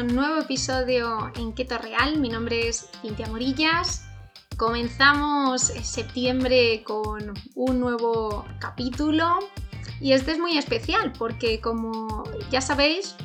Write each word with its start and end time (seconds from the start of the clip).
un 0.00 0.14
nuevo 0.14 0.40
episodio 0.40 1.32
en 1.36 1.54
Keto 1.54 1.78
Real. 1.78 2.18
Mi 2.18 2.28
nombre 2.28 2.68
es 2.68 2.86
Cintia 3.00 3.28
Morillas. 3.28 4.04
Comenzamos 4.58 5.62
septiembre 5.62 6.82
con 6.84 7.32
un 7.54 7.80
nuevo 7.80 8.44
capítulo 8.58 9.38
y 9.98 10.12
este 10.12 10.32
es 10.32 10.38
muy 10.38 10.58
especial 10.58 11.12
porque 11.16 11.60
como 11.60 12.24
ya 12.50 12.60
sabéis, 12.60 13.16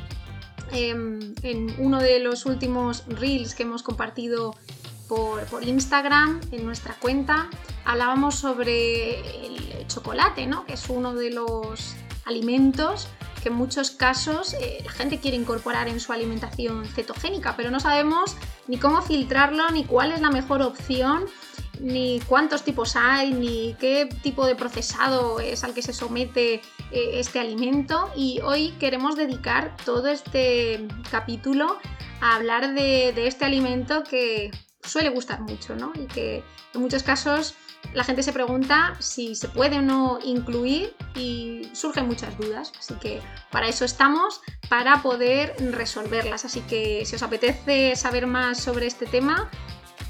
em, 0.72 1.34
en 1.44 1.76
uno 1.78 2.00
de 2.00 2.20
los 2.20 2.46
últimos 2.46 3.04
reels 3.08 3.54
que 3.54 3.64
hemos 3.64 3.84
compartido 3.84 4.56
por, 5.10 5.44
por, 5.48 5.68
Instagram, 5.68 6.40
en 6.52 6.66
nuestra 6.66 6.96
cuenta, 7.00 7.50
hablábamos 7.84 8.36
sobre 8.36 9.20
el 9.46 9.88
chocolate, 9.88 10.48
¿no? 10.48 10.66
que 10.66 10.74
es 10.74 10.90
uno 10.90 11.16
de 11.16 11.32
los 11.32 11.96
alimentos 12.26 13.10
que 13.42 13.50
en 13.50 13.56
muchos 13.56 13.92
casos 13.92 14.54
eh, 14.54 14.82
la 14.86 14.92
gente 14.92 15.20
quiere 15.20 15.38
incorporar 15.38 15.88
en 15.88 16.00
su 16.00 16.14
alimentación 16.14 16.86
cetogénica, 16.86 17.56
pero 17.58 17.72
no 17.72 17.80
sabemos 17.80 18.36
ni 18.68 18.78
cómo 18.78 19.02
filtrarlo, 19.02 19.70
ni 19.72 19.84
cuál 19.84 20.12
es 20.12 20.22
la 20.22 20.30
mejor 20.30 20.62
opción, 20.62 21.26
ni 21.80 22.22
cuántos 22.28 22.64
tipos 22.64 22.96
hay, 22.96 23.34
ni 23.34 23.76
qué 23.80 24.08
tipo 24.22 24.46
de 24.46 24.56
procesado 24.56 25.40
es 25.40 25.64
al 25.64 25.74
que 25.74 25.82
se 25.82 25.94
somete 25.94 26.56
eh, 26.56 26.62
este 26.92 27.40
alimento. 27.40 28.12
Y 28.16 28.40
hoy 28.42 28.72
queremos 28.80 29.16
dedicar 29.16 29.76
todo 29.84 30.08
este 30.08 30.88
capítulo 31.10 31.78
a 32.22 32.36
hablar 32.36 32.74
de, 32.74 33.14
de 33.14 33.28
este 33.28 33.46
alimento 33.46 34.04
que 34.04 34.52
suele 34.84 35.10
gustar 35.10 35.42
mucho, 35.42 35.76
¿no? 35.76 35.92
Y 35.96 36.06
que 36.06 36.44
en 36.74 36.82
muchos 36.82 37.04
casos 37.04 37.56
la 37.94 38.04
gente 38.04 38.24
se 38.24 38.34
pregunta 38.34 38.96
si 39.00 39.36
se 39.36 39.50
puede 39.50 39.80
o 39.80 39.82
no 39.82 40.20
incluir 40.24 40.96
y 41.16 41.70
surgen 41.74 42.08
muchas 42.08 42.38
dudas. 42.38 42.72
Así 42.80 42.94
que 42.96 43.22
para 43.52 43.68
eso 43.68 43.86
estamos, 43.86 44.42
para 44.70 45.02
poder 45.02 45.56
resolverlas. 45.72 46.46
Así 46.46 46.62
que 46.62 47.06
si 47.06 47.16
os 47.16 47.24
apetece 47.24 47.96
saber 47.96 48.28
más 48.28 48.60
sobre 48.60 48.88
este 48.88 49.06
tema, 49.06 49.50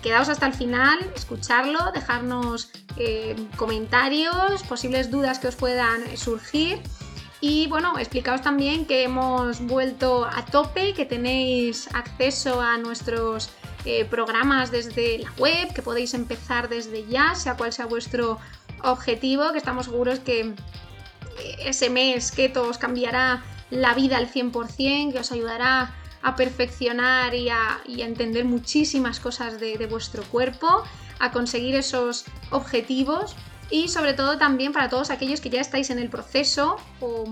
quedaos 0.02 0.30
hasta 0.30 0.46
el 0.46 0.54
final, 0.54 1.00
escucharlo, 1.16 1.92
dejarnos 1.92 2.72
eh, 2.98 3.36
comentarios, 3.56 4.64
posibles 4.64 5.10
dudas 5.10 5.40
que 5.40 5.48
os 5.48 5.56
puedan 5.56 6.18
surgir. 6.18 6.82
Y 7.44 7.66
bueno, 7.68 7.98
explicaos 7.98 8.44
también 8.44 8.86
que 8.86 9.04
hemos 9.04 9.66
vuelto 9.66 10.26
a 10.26 10.46
tope, 10.46 10.94
que 10.94 11.06
tenéis 11.06 11.90
acceso 11.96 12.62
a 12.62 12.78
nuestros 12.78 13.50
eh, 13.86 14.06
programas 14.06 14.72
desde 14.72 15.20
la 15.20 15.32
web, 15.38 15.74
que 15.74 15.82
podéis 15.82 16.14
empezar 16.14 16.70
desde 16.70 17.06
ya, 17.08 17.36
sea 17.36 17.58
cual 17.58 17.74
sea 17.74 17.86
vuestro 17.86 18.40
objetivo, 18.84 19.52
que 19.52 19.58
estamos 19.58 19.86
seguros 19.86 20.20
que 20.20 20.42
eh, 20.42 20.54
ese 21.66 21.90
mes 21.90 22.32
que 22.32 22.52
os 22.58 22.78
cambiará 22.78 23.44
la 23.70 23.94
vida 23.94 24.18
al 24.18 24.32
100%, 24.32 25.14
que 25.14 25.20
os 25.20 25.32
ayudará 25.32 25.96
a 26.22 26.36
perfeccionar 26.36 27.34
y 27.34 27.50
a, 27.50 27.82
entender 27.88 28.46
muchísimas 28.46 29.20
cosas 29.20 29.60
de, 29.60 29.78
de 29.78 29.88
vuestro 29.88 30.24
cuerpo, 30.24 30.84
a 31.20 31.32
conseguir 31.32 31.76
esos 31.76 32.26
objetivos 32.52 33.36
y 33.72 33.88
sobre 33.88 34.14
todo 34.14 34.38
también 34.38 34.74
para 34.74 34.90
todos 34.90 35.10
aquellos 35.10 35.42
que 35.42 35.50
ya 35.50 35.62
estáis 35.62 35.90
en 35.90 35.98
el 35.98 36.10
proceso 36.10 36.78
o 37.00 37.26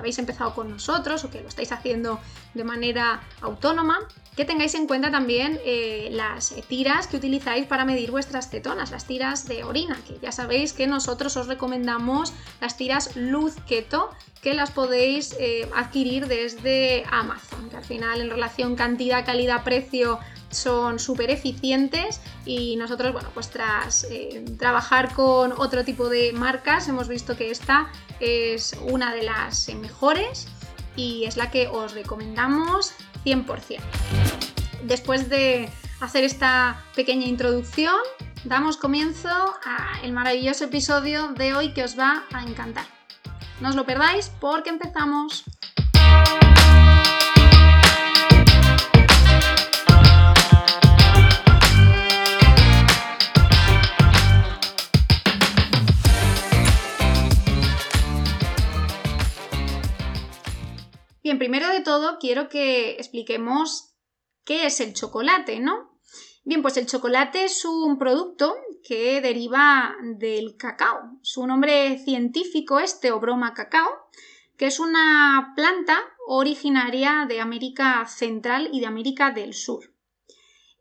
habéis 0.00 0.18
empezado 0.18 0.54
con 0.54 0.68
nosotros 0.68 1.24
o 1.24 1.30
que 1.30 1.40
lo 1.40 1.48
estáis 1.48 1.72
haciendo 1.72 2.18
de 2.54 2.64
manera 2.64 3.20
autónoma, 3.40 3.98
que 4.36 4.44
tengáis 4.44 4.74
en 4.74 4.86
cuenta 4.86 5.10
también 5.10 5.60
eh, 5.64 6.08
las 6.12 6.54
tiras 6.68 7.06
que 7.06 7.16
utilizáis 7.16 7.66
para 7.66 7.84
medir 7.84 8.10
vuestras 8.10 8.50
cetonas, 8.50 8.90
las 8.90 9.06
tiras 9.06 9.46
de 9.46 9.64
orina, 9.64 9.98
que 10.06 10.18
ya 10.20 10.32
sabéis 10.32 10.72
que 10.72 10.86
nosotros 10.86 11.36
os 11.36 11.46
recomendamos 11.46 12.32
las 12.60 12.76
tiras 12.76 13.16
Luz 13.16 13.54
Keto, 13.68 14.10
que 14.42 14.54
las 14.54 14.70
podéis 14.70 15.36
eh, 15.38 15.68
adquirir 15.76 16.26
desde 16.26 17.04
Amazon, 17.10 17.68
que 17.68 17.76
al 17.76 17.84
final 17.84 18.20
en 18.20 18.30
relación 18.30 18.76
cantidad, 18.76 19.24
calidad, 19.24 19.62
precio 19.62 20.18
son 20.50 20.98
súper 20.98 21.30
eficientes 21.30 22.20
y 22.44 22.76
nosotros, 22.76 23.12
bueno, 23.12 23.30
pues 23.32 23.50
tras 23.50 24.04
eh, 24.10 24.44
trabajar 24.58 25.14
con 25.14 25.52
otro 25.52 25.84
tipo 25.84 26.08
de 26.08 26.32
marcas 26.32 26.88
hemos 26.88 27.08
visto 27.08 27.36
que 27.36 27.50
esta 27.50 27.90
es 28.18 28.76
una 28.82 29.14
de 29.14 29.22
las 29.22 29.68
mejores 29.74 30.48
y 30.96 31.24
es 31.24 31.36
la 31.36 31.50
que 31.50 31.68
os 31.68 31.94
recomendamos 31.94 32.92
100%. 33.24 33.80
Después 34.82 35.28
de 35.28 35.70
hacer 36.00 36.24
esta 36.24 36.84
pequeña 36.94 37.26
introducción, 37.26 37.94
damos 38.44 38.76
comienzo 38.76 39.28
al 40.02 40.12
maravilloso 40.12 40.64
episodio 40.64 41.28
de 41.28 41.54
hoy 41.54 41.72
que 41.72 41.84
os 41.84 41.98
va 41.98 42.24
a 42.32 42.42
encantar. 42.42 42.86
No 43.60 43.68
os 43.68 43.76
lo 43.76 43.84
perdáis 43.84 44.30
porque 44.40 44.70
empezamos. 44.70 45.44
Todo 61.90 62.18
quiero 62.20 62.48
que 62.48 62.92
expliquemos 62.92 63.96
qué 64.44 64.66
es 64.66 64.78
el 64.78 64.94
chocolate, 64.94 65.58
¿no? 65.58 65.98
Bien, 66.44 66.62
pues 66.62 66.76
el 66.76 66.86
chocolate 66.86 67.42
es 67.42 67.64
un 67.64 67.98
producto 67.98 68.54
que 68.84 69.20
deriva 69.20 69.96
del 70.00 70.56
cacao. 70.56 71.18
Su 71.22 71.48
nombre 71.48 71.98
científico 71.98 72.78
es 72.78 73.00
Teobroma 73.00 73.54
cacao, 73.54 73.90
que 74.56 74.66
es 74.66 74.78
una 74.78 75.52
planta 75.56 75.98
originaria 76.28 77.26
de 77.28 77.40
América 77.40 78.06
Central 78.06 78.68
y 78.72 78.78
de 78.78 78.86
América 78.86 79.32
del 79.32 79.52
Sur. 79.52 79.92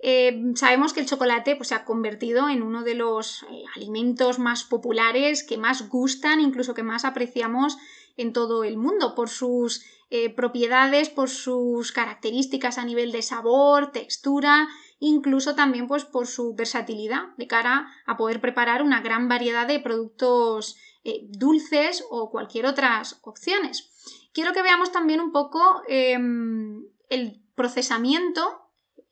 Eh, 0.03 0.39
sabemos 0.53 0.93
que 0.93 0.99
el 0.99 1.07
chocolate 1.07 1.55
pues, 1.55 1.69
se 1.69 1.75
ha 1.75 1.85
convertido 1.85 2.49
en 2.49 2.61
uno 2.61 2.83
de 2.83 2.93
los 2.93 3.41
eh, 3.49 3.63
alimentos 3.75 4.37
más 4.37 4.63
populares, 4.63 5.43
que 5.43 5.57
más 5.57 5.89
gustan, 5.89 6.39
incluso 6.39 6.75
que 6.75 6.83
más 6.83 7.03
apreciamos 7.03 7.79
en 8.15 8.31
todo 8.31 8.63
el 8.63 8.77
mundo, 8.77 9.15
por 9.15 9.29
sus 9.29 9.83
eh, 10.09 10.33
propiedades, 10.33 11.09
por 11.09 11.29
sus 11.29 11.91
características 11.91 12.77
a 12.77 12.85
nivel 12.85 13.11
de 13.11 13.21
sabor, 13.21 13.91
textura, 13.91 14.67
incluso 14.99 15.55
también 15.55 15.87
pues, 15.87 16.05
por 16.05 16.27
su 16.27 16.55
versatilidad 16.55 17.35
de 17.37 17.47
cara 17.47 17.87
a 18.05 18.17
poder 18.17 18.41
preparar 18.41 18.81
una 18.81 19.01
gran 19.01 19.29
variedad 19.29 19.67
de 19.67 19.79
productos 19.79 20.75
eh, 21.03 21.21
dulces 21.29 22.03
o 22.09 22.29
cualquier 22.31 22.65
otras 22.65 23.19
opciones. 23.21 23.89
Quiero 24.33 24.53
que 24.53 24.63
veamos 24.63 24.91
también 24.91 25.21
un 25.21 25.31
poco 25.31 25.81
em, 25.87 26.83
el 27.09 27.41
procesamiento 27.55 28.61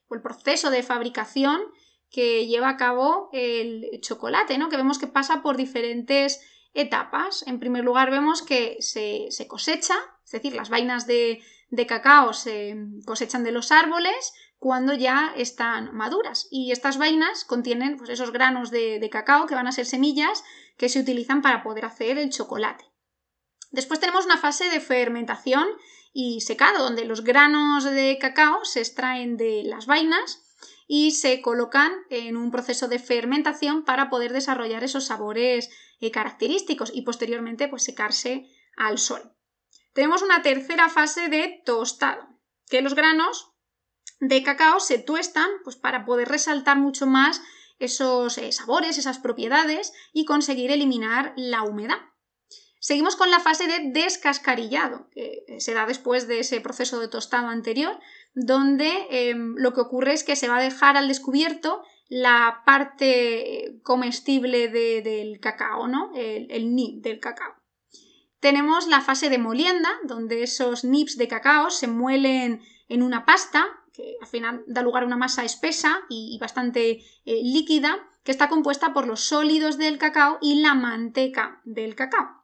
o 0.07 0.15
el 0.15 0.21
proceso 0.21 0.69
de 0.69 0.83
fabricación 0.83 1.61
que 2.09 2.47
lleva 2.47 2.69
a 2.69 2.77
cabo 2.77 3.29
el 3.33 3.99
chocolate, 4.01 4.57
¿no? 4.57 4.69
Que 4.69 4.77
vemos 4.77 4.97
que 4.97 5.07
pasa 5.07 5.41
por 5.41 5.57
diferentes 5.57 6.39
etapas. 6.73 7.43
En 7.47 7.59
primer 7.59 7.83
lugar, 7.83 8.11
vemos 8.11 8.41
que 8.41 8.77
se, 8.79 9.29
cosecha, 9.47 9.95
es 10.27 10.33
decir, 10.33 10.55
las 10.55 10.69
vainas 10.69 11.07
de, 11.07 11.41
cacao 11.87 12.33
se 12.33 12.75
cosechan 13.05 13.45
de 13.45 13.53
los 13.53 13.71
árboles 13.71 14.33
cuando 14.59 14.93
ya 14.93 15.31
están 15.37 15.95
maduras. 15.95 16.49
Y 16.51 16.73
estas 16.73 16.97
vainas 16.97 17.45
contienen 17.45 17.95
pues, 17.95 18.09
esos 18.09 18.33
granos 18.33 18.69
de, 18.69 19.07
cacao 19.09 19.47
que 19.47 19.55
van 19.55 19.67
a 19.67 19.71
ser 19.71 19.85
semillas 19.85 20.43
que 20.75 20.89
se 20.89 20.99
utilizan 20.99 21.41
para 21.41 21.63
poder 21.63 21.85
hacer 21.85 22.17
el 22.17 22.29
chocolate. 22.29 22.83
Después 23.71 24.01
tenemos 24.01 24.25
una 24.25 24.37
fase 24.37 24.69
de 24.69 24.81
fermentación 24.81 25.65
y 26.11 26.41
secado, 26.41 26.83
donde 26.83 27.05
los 27.05 27.23
granos 27.23 27.85
de 27.85 28.17
cacao 28.19 28.65
se 28.65 28.81
extraen 28.81 29.37
de 29.37 29.63
las 29.63 29.85
vainas 29.85 30.43
y 30.87 31.11
se 31.11 31.41
colocan 31.41 31.93
en 32.09 32.35
un 32.35 32.51
proceso 32.51 32.89
de 32.89 32.99
fermentación 32.99 33.85
para 33.85 34.09
poder 34.09 34.33
desarrollar 34.33 34.83
esos 34.83 35.05
sabores 35.05 35.69
eh, 36.01 36.11
característicos 36.11 36.91
y 36.93 37.03
posteriormente 37.03 37.69
pues 37.69 37.83
secarse 37.83 38.49
al 38.75 38.97
sol. 38.97 39.36
Tenemos 39.97 40.21
una 40.21 40.43
tercera 40.43 40.89
fase 40.89 41.27
de 41.27 41.63
tostado, 41.65 42.27
que 42.69 42.83
los 42.83 42.93
granos 42.93 43.51
de 44.19 44.43
cacao 44.43 44.79
se 44.79 44.99
tuestan 44.99 45.49
pues, 45.63 45.75
para 45.75 46.05
poder 46.05 46.27
resaltar 46.27 46.77
mucho 46.77 47.07
más 47.07 47.41
esos 47.79 48.37
eh, 48.37 48.51
sabores, 48.51 48.99
esas 48.99 49.17
propiedades 49.17 49.93
y 50.13 50.25
conseguir 50.25 50.69
eliminar 50.69 51.33
la 51.35 51.63
humedad. 51.63 51.97
Seguimos 52.79 53.15
con 53.15 53.31
la 53.31 53.39
fase 53.39 53.65
de 53.65 53.89
descascarillado, 53.91 55.09
que 55.09 55.43
eh, 55.47 55.59
se 55.61 55.73
da 55.73 55.87
después 55.87 56.27
de 56.27 56.41
ese 56.41 56.61
proceso 56.61 56.99
de 56.99 57.07
tostado 57.07 57.47
anterior, 57.47 57.99
donde 58.35 59.07
em, 59.09 59.55
lo 59.57 59.73
que 59.73 59.81
ocurre 59.81 60.13
es 60.13 60.23
que 60.23 60.35
se 60.35 60.47
va 60.47 60.57
a 60.57 60.61
dejar 60.61 60.95
al 60.95 61.07
descubierto 61.07 61.81
la 62.07 62.61
parte 62.67 63.79
comestible 63.81 64.67
del 64.67 65.39
cacao, 65.39 65.87
¿no? 65.87 66.11
El, 66.13 66.75
nib 66.75 67.01
del 67.01 67.19
cacao. 67.19 67.56
Tenemos 68.39 68.87
la 68.87 69.01
fase 69.01 69.29
de 69.29 69.37
molienda, 69.37 69.89
donde 70.03 70.43
esos 70.43 70.83
nips 70.83 71.17
de 71.17 71.27
cacao 71.27 71.69
se 71.69 71.87
muelen 71.87 72.61
en 72.87 73.01
una 73.01 73.25
pasta, 73.25 73.65
que 73.93 74.15
al 74.21 74.27
final 74.27 74.63
da 74.67 74.83
lugar 74.83 75.03
a 75.03 75.07
una 75.07 75.17
masa 75.17 75.43
espesa 75.43 76.01
y, 76.09 76.37
bastante 76.39 76.99
eh, 77.25 77.41
líquida, 77.43 77.97
que 78.23 78.31
está 78.31 78.49
compuesta 78.49 78.93
por 78.93 79.07
los 79.07 79.21
sólidos 79.21 79.77
del 79.77 79.97
cacao 79.97 80.37
y 80.41 80.61
la 80.61 80.75
manteca 80.75 81.61
del 81.63 81.95
cacao. 81.95 82.43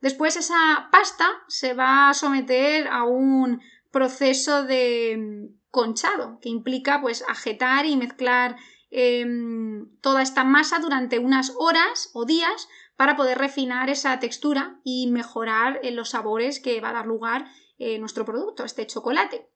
Después 0.00 0.36
esa 0.36 0.88
pasta 0.90 1.28
se 1.48 1.74
va 1.74 2.10
a 2.10 2.14
someter 2.14 2.88
a 2.88 3.04
un 3.04 3.60
proceso 3.90 4.64
de 4.64 5.16
mm, 5.16 5.60
conchado, 5.70 6.38
que 6.40 6.48
implica 6.48 7.00
pues 7.00 7.24
agitar 7.28 7.86
y 7.86 7.96
mezclar 7.96 8.56
em, 8.90 9.88
toda 10.00 10.22
esta 10.22 10.44
masa 10.44 10.80
durante 10.80 11.18
unas 11.18 11.52
horas 11.56 12.10
o 12.14 12.24
días 12.24 12.68
para 13.02 13.16
poder 13.16 13.36
refinar 13.36 13.90
esa 13.90 14.20
textura 14.20 14.78
y 14.84 15.08
mejorar 15.08 15.80
eh, 15.82 15.90
los 15.90 16.10
sabores 16.10 16.60
que 16.60 16.80
va 16.80 16.90
a 16.90 16.92
dar 16.92 17.06
lugar 17.06 17.46
eh, 17.76 17.98
nuestro 17.98 18.24
producto, 18.24 18.64
este 18.64 18.86
chocolate. 18.86 19.50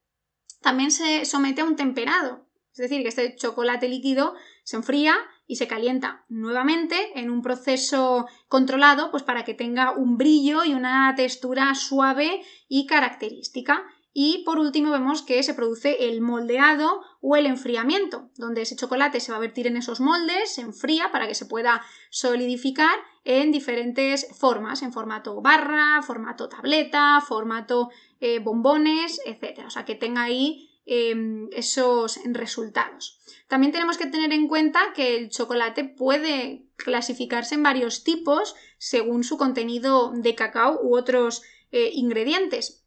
También 0.62 0.90
se 0.90 1.24
somete 1.24 1.60
a 1.60 1.64
un 1.64 1.76
temperado, 1.76 2.48
es 2.72 2.78
decir, 2.78 3.02
que 3.02 3.08
este 3.08 3.36
chocolate 3.36 3.88
líquido 3.88 4.34
se 4.64 4.74
enfría 4.74 5.14
y 5.46 5.54
se 5.54 5.68
calienta 5.68 6.24
nuevamente 6.28 6.96
en 7.20 7.30
un 7.30 7.40
proceso 7.40 8.26
controlado, 8.48 9.12
pues 9.12 9.22
para 9.22 9.44
que 9.44 9.54
tenga 9.54 9.92
un 9.92 10.18
brillo 10.18 10.64
y 10.64 10.74
una 10.74 11.14
textura 11.14 11.72
suave 11.76 12.42
y 12.66 12.86
característica. 12.86 13.84
Y 14.12 14.42
por 14.44 14.58
último 14.58 14.90
vemos 14.90 15.22
que 15.22 15.40
se 15.44 15.54
produce 15.54 16.08
el 16.08 16.20
moldeado 16.20 17.02
o 17.20 17.36
el 17.36 17.46
enfriamiento, 17.46 18.30
donde 18.38 18.62
ese 18.62 18.74
chocolate 18.74 19.20
se 19.20 19.30
va 19.30 19.38
a 19.38 19.42
vertir 19.42 19.68
en 19.68 19.76
esos 19.76 20.00
moldes, 20.00 20.54
se 20.54 20.62
enfría 20.62 21.12
para 21.12 21.28
que 21.28 21.34
se 21.36 21.46
pueda 21.46 21.82
solidificar 22.10 22.98
en 23.26 23.52
diferentes 23.52 24.28
formas, 24.34 24.82
en 24.82 24.92
formato 24.92 25.40
barra, 25.42 26.00
formato 26.02 26.48
tableta, 26.48 27.20
formato 27.20 27.90
eh, 28.20 28.38
bombones, 28.38 29.20
etc. 29.26 29.64
O 29.66 29.70
sea, 29.70 29.84
que 29.84 29.94
tenga 29.94 30.22
ahí 30.22 30.70
em, 30.86 31.48
esos 31.52 32.18
resultados. 32.24 33.18
También 33.48 33.72
tenemos 33.72 33.98
que 33.98 34.06
tener 34.06 34.32
en 34.32 34.48
cuenta 34.48 34.92
que 34.94 35.16
el 35.16 35.28
chocolate 35.28 35.84
puede 35.84 36.66
clasificarse 36.76 37.56
en 37.56 37.62
varios 37.62 38.04
tipos 38.04 38.54
según 38.78 39.24
su 39.24 39.36
contenido 39.36 40.12
de 40.14 40.34
cacao 40.34 40.80
u 40.82 40.96
otros 40.96 41.42
eh, 41.72 41.90
ingredientes 41.92 42.86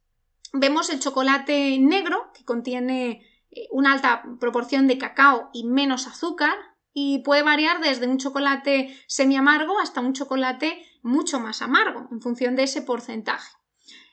vemos 0.53 0.89
el 0.89 0.99
chocolate 0.99 1.77
negro, 1.79 2.31
que 2.33 2.45
contiene 2.45 3.25
eh, 3.51 3.67
una 3.71 3.93
alta 3.93 4.23
proporción 4.39 4.87
de 4.87 4.97
cacao 4.97 5.49
y 5.53 5.65
menos 5.65 6.07
azúcar, 6.07 6.55
y 6.93 7.19
puede 7.19 7.43
variar 7.43 7.81
desde 7.81 8.07
un 8.07 8.17
chocolate 8.17 8.97
semi 9.07 9.35
amargo 9.35 9.79
hasta 9.79 10.01
un 10.01 10.13
chocolate 10.13 10.85
mucho 11.01 11.39
más 11.39 11.61
amargo, 11.61 12.07
en 12.11 12.21
función 12.21 12.55
de 12.55 12.63
ese 12.63 12.81
porcentaje. 12.81 13.51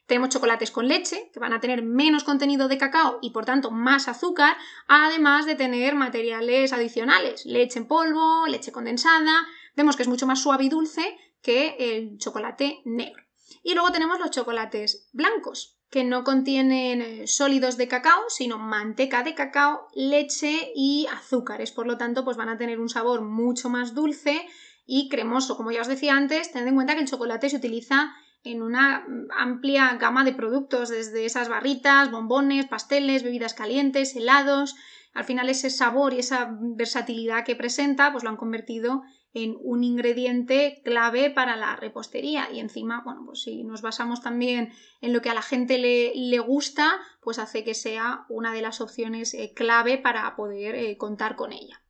Tenemos 0.07 0.29
chocolates 0.29 0.71
con 0.71 0.87
leche, 0.87 1.31
que 1.33 1.41
van 1.41 1.53
a 1.53 1.61
tener 1.61 1.83
menos 1.83 2.23
contenido 2.23 2.69
de 2.69 2.79
cacao 2.79 3.19
y 3.23 3.31
por 3.31 3.45
tanto 3.45 3.73
más 3.73 4.07
azúcar, 4.07 4.57
además 4.87 5.47
de 5.47 5.57
tener 5.57 5.97
materiales 5.97 6.73
adicionales, 6.73 7.45
leche 7.45 7.81
en 7.81 7.89
polvo, 7.89 8.47
leche 8.47 8.71
condensada. 8.71 9.47
Vemos 9.75 9.97
que 9.97 10.03
es 10.03 10.09
mucho 10.09 10.27
más 10.27 10.41
suave 10.41 10.65
y 10.65 10.69
dulce 10.69 11.19
que 11.43 11.77
el 11.79 12.19
chocolate 12.19 12.83
negro. 12.85 13.25
Y 13.65 13.75
luego 13.75 13.91
tenemos 13.91 14.21
los 14.21 14.31
chocolates 14.31 15.09
blancos, 15.13 15.76
que 15.91 16.05
no 16.05 16.25
contienen 16.25 17.01
eh, 17.01 17.27
sólidos 17.27 17.77
de 17.77 17.89
cacao, 17.89 18.25
sino 18.29 18.59
manteca 18.59 19.23
de 19.23 19.35
cacao, 19.35 19.87
leche 19.95 20.73
y 20.75 21.07
azúcares. 21.13 21.71
Por 21.71 21.87
lo 21.87 21.97
tanto, 21.97 22.25
pues 22.25 22.37
van 22.37 22.49
a 22.49 22.59
tener 22.59 22.81
un 22.81 22.89
sabor 22.89 23.23
mucho 23.23 23.69
más 23.69 23.95
dulce 23.95 24.47
y 24.85 25.09
cremoso. 25.09 25.57
Como 25.57 25.71
ya 25.71 25.83
os 25.83 25.89
decía 25.89 26.17
antes, 26.17 26.53
tened 26.53 26.69
en 26.69 26.75
cuenta 26.75 26.95
que 26.95 27.01
el 27.01 27.09
chocolate 27.09 27.51
se 27.51 27.57
utiliza 27.57 28.15
en 28.43 28.63
una 28.63 29.05
mm, 29.07 29.29
amplia 29.37 29.95
gama 29.95 30.25
de 30.25 30.33
productos, 30.33 30.89
desde 30.89 31.25
esas 31.25 31.49
barritas, 31.49 32.11
bombones, 32.11 32.67
pasteles, 32.67 33.23
bebidas 33.23 33.55
calientes, 33.55 34.15
helados. 34.17 34.75
Al 35.15 35.25
final 35.25 35.49
ese 35.49 35.71
sabor 35.71 36.13
y 36.15 36.19
esa 36.19 36.57
versatilidad 36.61 37.45
que 37.45 37.57
presenta, 37.57 38.13
pues 38.13 38.23
lo 38.23 38.31
han 38.31 38.37
convertido 38.37 39.03
en 39.37 39.59
un 39.61 39.85
ingrediente 39.85 40.81
clave 40.83 41.29
para 41.29 41.57
la 41.57 41.77
repostería 41.77 42.51
y 42.51 42.59
encima, 42.59 43.03
bueno, 43.05 43.23
pues 43.27 43.43
si 43.43 43.65
nos 43.65 43.83
basamos 43.83 44.23
también 44.23 44.73
en 45.03 45.13
lo 45.13 45.21
que 45.21 45.29
a 45.29 45.35
la 45.35 45.43
gente 45.43 45.77
le, 45.77 46.39
gusta, 46.39 46.99
pues 47.21 47.39
hace 47.39 47.63
que 47.63 47.75
sea 47.75 48.25
una 48.31 48.55
de 48.55 48.63
las 48.63 48.81
opciones 48.81 49.35
eh, 49.35 49.53
clave 49.55 49.99
para 49.99 50.35
poder 50.37 50.75
eh, 50.75 50.97
contar 50.97 51.37
con 51.37 51.53
ella. 51.53 51.83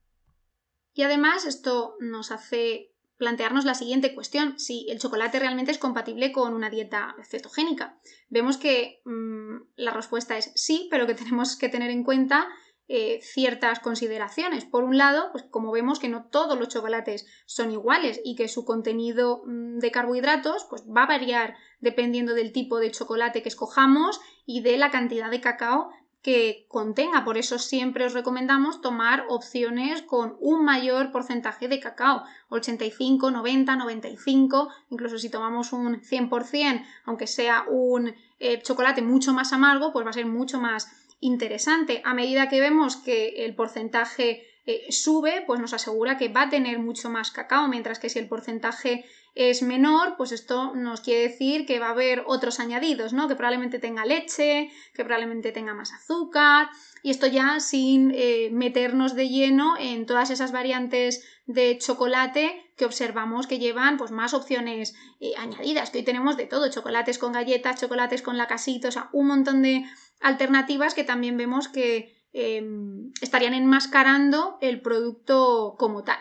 Y 0.92 1.02
además 1.02 1.46
esto 1.46 1.94
nos 2.00 2.32
hace 2.32 2.96
plantearnos 3.16 3.64
la 3.64 3.74
siguiente 3.74 4.12
cuestión, 4.12 4.58
si 4.58 4.88
el 4.90 4.98
chocolate 4.98 5.38
realmente 5.38 5.70
es 5.70 5.78
compatible 5.78 6.32
con 6.32 6.52
una 6.52 6.68
dieta 6.68 7.14
cetogénica. 7.22 7.96
Vemos 8.28 8.56
que 8.56 9.02
mm, 9.04 9.56
la 9.76 9.92
respuesta 9.92 10.36
es 10.36 10.50
sí, 10.56 10.88
pero 10.90 11.06
que 11.06 11.14
tenemos 11.14 11.54
que 11.54 11.68
tener 11.68 11.90
en 11.90 12.02
cuenta 12.02 12.48
eh, 12.88 13.18
ciertas 13.20 13.80
consideraciones. 13.80 14.64
Por 14.64 14.84
un 14.84 14.96
lado, 14.96 15.30
pues 15.32 15.44
como 15.50 15.72
vemos 15.72 15.98
que 15.98 16.08
no 16.08 16.26
todos 16.26 16.58
los 16.58 16.68
chocolates 16.68 17.26
son 17.44 17.72
iguales 17.72 18.20
y 18.24 18.36
que 18.36 18.48
su 18.48 18.64
contenido 18.64 19.42
mm, 19.44 19.78
de 19.78 19.90
carbohidratos 19.90 20.66
pues, 20.70 20.84
va 20.84 21.02
a 21.02 21.08
variar 21.08 21.56
dependiendo 21.80 22.34
del 22.34 22.52
tipo 22.52 22.78
de 22.78 22.92
chocolate 22.92 23.42
que 23.42 23.48
escojamos 23.48 24.20
y 24.44 24.60
de 24.60 24.76
la 24.76 24.90
cantidad 24.90 25.30
de 25.30 25.40
cacao 25.40 25.90
que 26.26 26.66
contenga. 26.68 27.24
Por 27.24 27.38
eso 27.38 27.56
siempre 27.56 28.04
os 28.04 28.12
recomendamos 28.12 28.80
tomar 28.80 29.26
opciones 29.28 30.02
con 30.02 30.36
un 30.40 30.64
mayor 30.64 31.12
porcentaje 31.12 31.68
de 31.68 31.78
cacao, 31.78 32.24
85, 32.48 33.30
90, 33.30 33.76
95, 33.76 34.68
incluso 34.90 35.18
si 35.18 35.30
tomamos 35.30 35.72
un 35.72 36.00
100%, 36.02 36.84
aunque 37.04 37.28
sea 37.28 37.64
un 37.68 38.12
eh, 38.40 38.60
chocolate 38.60 39.02
mucho 39.02 39.32
más 39.32 39.52
amargo, 39.52 39.92
pues 39.92 40.04
va 40.04 40.10
a 40.10 40.14
ser 40.14 40.26
mucho 40.26 40.60
más 40.60 41.05
interesante. 41.20 42.02
A 42.04 42.14
medida 42.14 42.48
que 42.48 42.60
vemos 42.60 42.96
que 42.96 43.44
el 43.44 43.54
porcentaje 43.54 44.42
eh, 44.66 44.86
sube, 44.90 45.44
pues 45.46 45.60
nos 45.60 45.72
asegura 45.72 46.18
que 46.18 46.28
va 46.28 46.42
a 46.42 46.50
tener 46.50 46.78
mucho 46.78 47.08
más 47.08 47.30
cacao, 47.30 47.68
mientras 47.68 47.98
que 47.98 48.08
si 48.08 48.18
el 48.18 48.28
porcentaje 48.28 49.04
es 49.36 49.62
menor, 49.62 50.16
pues 50.16 50.32
esto 50.32 50.74
nos 50.74 51.02
quiere 51.02 51.28
decir 51.28 51.66
que 51.66 51.78
va 51.78 51.88
a 51.88 51.90
haber 51.90 52.24
otros 52.26 52.58
añadidos, 52.58 53.12
¿no? 53.12 53.28
Que 53.28 53.36
probablemente 53.36 53.78
tenga 53.78 54.06
leche, 54.06 54.70
que 54.94 55.04
probablemente 55.04 55.52
tenga 55.52 55.74
más 55.74 55.92
azúcar, 55.92 56.68
y 57.02 57.10
esto 57.10 57.26
ya 57.26 57.60
sin 57.60 58.12
eh, 58.14 58.48
meternos 58.50 59.14
de 59.14 59.28
lleno 59.28 59.76
en 59.78 60.06
todas 60.06 60.30
esas 60.30 60.52
variantes 60.52 61.22
de 61.44 61.76
chocolate 61.78 62.72
que 62.76 62.86
observamos 62.86 63.46
que 63.46 63.58
llevan 63.58 63.98
pues 63.98 64.10
más 64.10 64.32
opciones 64.32 64.94
eh, 65.20 65.32
añadidas, 65.36 65.90
que 65.90 65.98
hoy 65.98 66.04
tenemos 66.04 66.38
de 66.38 66.46
todo, 66.46 66.70
chocolates 66.70 67.18
con 67.18 67.32
galletas, 67.32 67.78
chocolates 67.78 68.22
con 68.22 68.38
lacasito, 68.38 68.88
o 68.88 68.92
sea, 68.92 69.10
un 69.12 69.26
montón 69.26 69.60
de 69.62 69.84
alternativas 70.20 70.94
que 70.94 71.04
también 71.04 71.36
vemos 71.36 71.68
que 71.68 72.22
em, 72.32 73.12
estarían 73.20 73.54
enmascarando 73.54 74.58
el 74.60 74.80
producto 74.80 75.76
como 75.78 76.04
tal. 76.04 76.18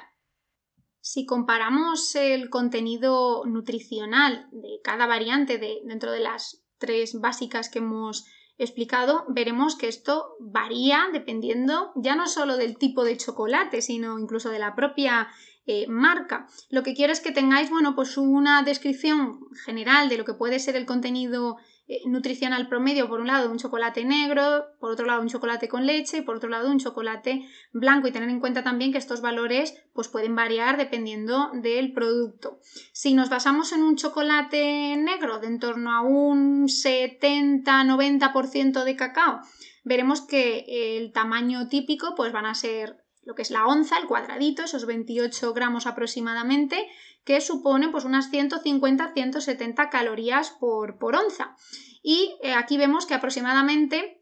Si 1.02 1.26
comparamos 1.26 2.16
el 2.16 2.50
contenido 2.50 3.44
nutricional 3.46 4.48
de 4.52 4.80
cada 4.84 5.06
variante 5.06 5.58
de, 5.58 5.82
dentro 5.86 6.12
de 6.12 6.20
las 6.20 6.66
tres 6.78 7.20
básicas 7.20 7.70
que 7.70 7.80
hemos 7.80 8.26
explicado, 8.58 9.26
veremos 9.28 9.76
que 9.76 9.88
esto 9.88 10.36
varía 10.40 11.08
dependiendo 11.12 11.92
ya 11.96 12.16
no 12.16 12.28
solo 12.28 12.58
del 12.58 12.78
tipo 12.78 13.04
de 13.04 13.18
chocolate, 13.18 13.82
sino 13.82 14.18
incluso 14.18 14.50
de 14.50 14.60
la 14.60 14.76
propia 14.76 15.28
eh, 15.68 15.88
marca. 15.88 16.48
Lo 16.70 16.84
que 16.84 16.94
quiero 16.94 17.12
es 17.12 17.20
que 17.20 17.32
tengáis, 17.32 17.70
bueno, 17.70 17.96
pues 17.96 18.18
una 18.18 18.64
descripción 18.64 19.40
general 19.66 20.10
de 20.10 20.18
lo 20.18 20.26
que 20.26 20.34
puede 20.34 20.60
ser 20.60 20.76
el 20.76 20.86
contenido 20.86 21.58
nutricional 22.06 22.68
promedio, 22.68 23.08
por 23.08 23.22
un 23.22 23.28
lado 23.28 23.52
un 23.52 23.60
chocolate 23.60 24.04
negro, 24.06 24.66
por 24.80 24.90
otro 24.92 25.06
lado 25.06 25.22
un 25.22 25.30
chocolate 25.30 25.68
con 25.68 25.86
leche, 25.86 26.24
por 26.24 26.38
otro 26.38 26.50
lado 26.50 26.72
un 26.72 26.80
chocolate 26.80 27.48
blanco 27.74 28.08
y 28.08 28.12
tener 28.12 28.30
en 28.30 28.40
cuenta 28.40 28.64
también 28.64 28.92
que 28.92 28.98
estos 28.98 29.22
valores 29.22 29.76
pues 29.94 30.08
pueden 30.08 30.36
variar 30.36 30.78
dependiendo 30.78 31.52
del 31.54 31.94
producto. 31.94 32.60
Si 32.92 33.14
nos 33.14 33.30
basamos 33.30 33.72
en 33.72 33.84
un 33.84 33.98
chocolate 33.98 34.98
negro 34.98 35.38
de 35.40 35.46
en 35.48 35.60
torno 35.60 35.92
a 35.92 36.02
un 36.02 36.68
70-90% 36.68 38.84
de 38.84 38.96
cacao, 38.96 39.42
veremos 39.84 40.22
que 40.22 40.98
el 40.98 41.12
tamaño 41.12 41.68
típico 41.68 42.16
pues 42.16 42.34
van 42.34 42.48
a 42.48 42.56
ser 42.56 43.05
lo 43.26 43.36
que 43.36 43.42
es 43.42 43.52
la 43.52 43.66
onza, 43.66 43.98
el 43.98 44.08
cuadradito, 44.08 44.64
esos 44.64 44.86
28 44.86 45.54
gramos 45.54 45.88
aproximadamente, 45.88 46.88
que 47.24 47.42
supone 47.42 47.90
pues 47.90 48.06
unas 48.06 48.32
150-170 48.32 49.90
calorías 49.90 50.52
por, 50.52 50.98
por, 51.00 51.16
onza. 51.16 51.56
Y 52.04 52.36
eh, 52.44 52.54
aquí 52.54 52.78
vemos 52.78 53.06
que 53.06 53.16
aproximadamente 53.16 54.22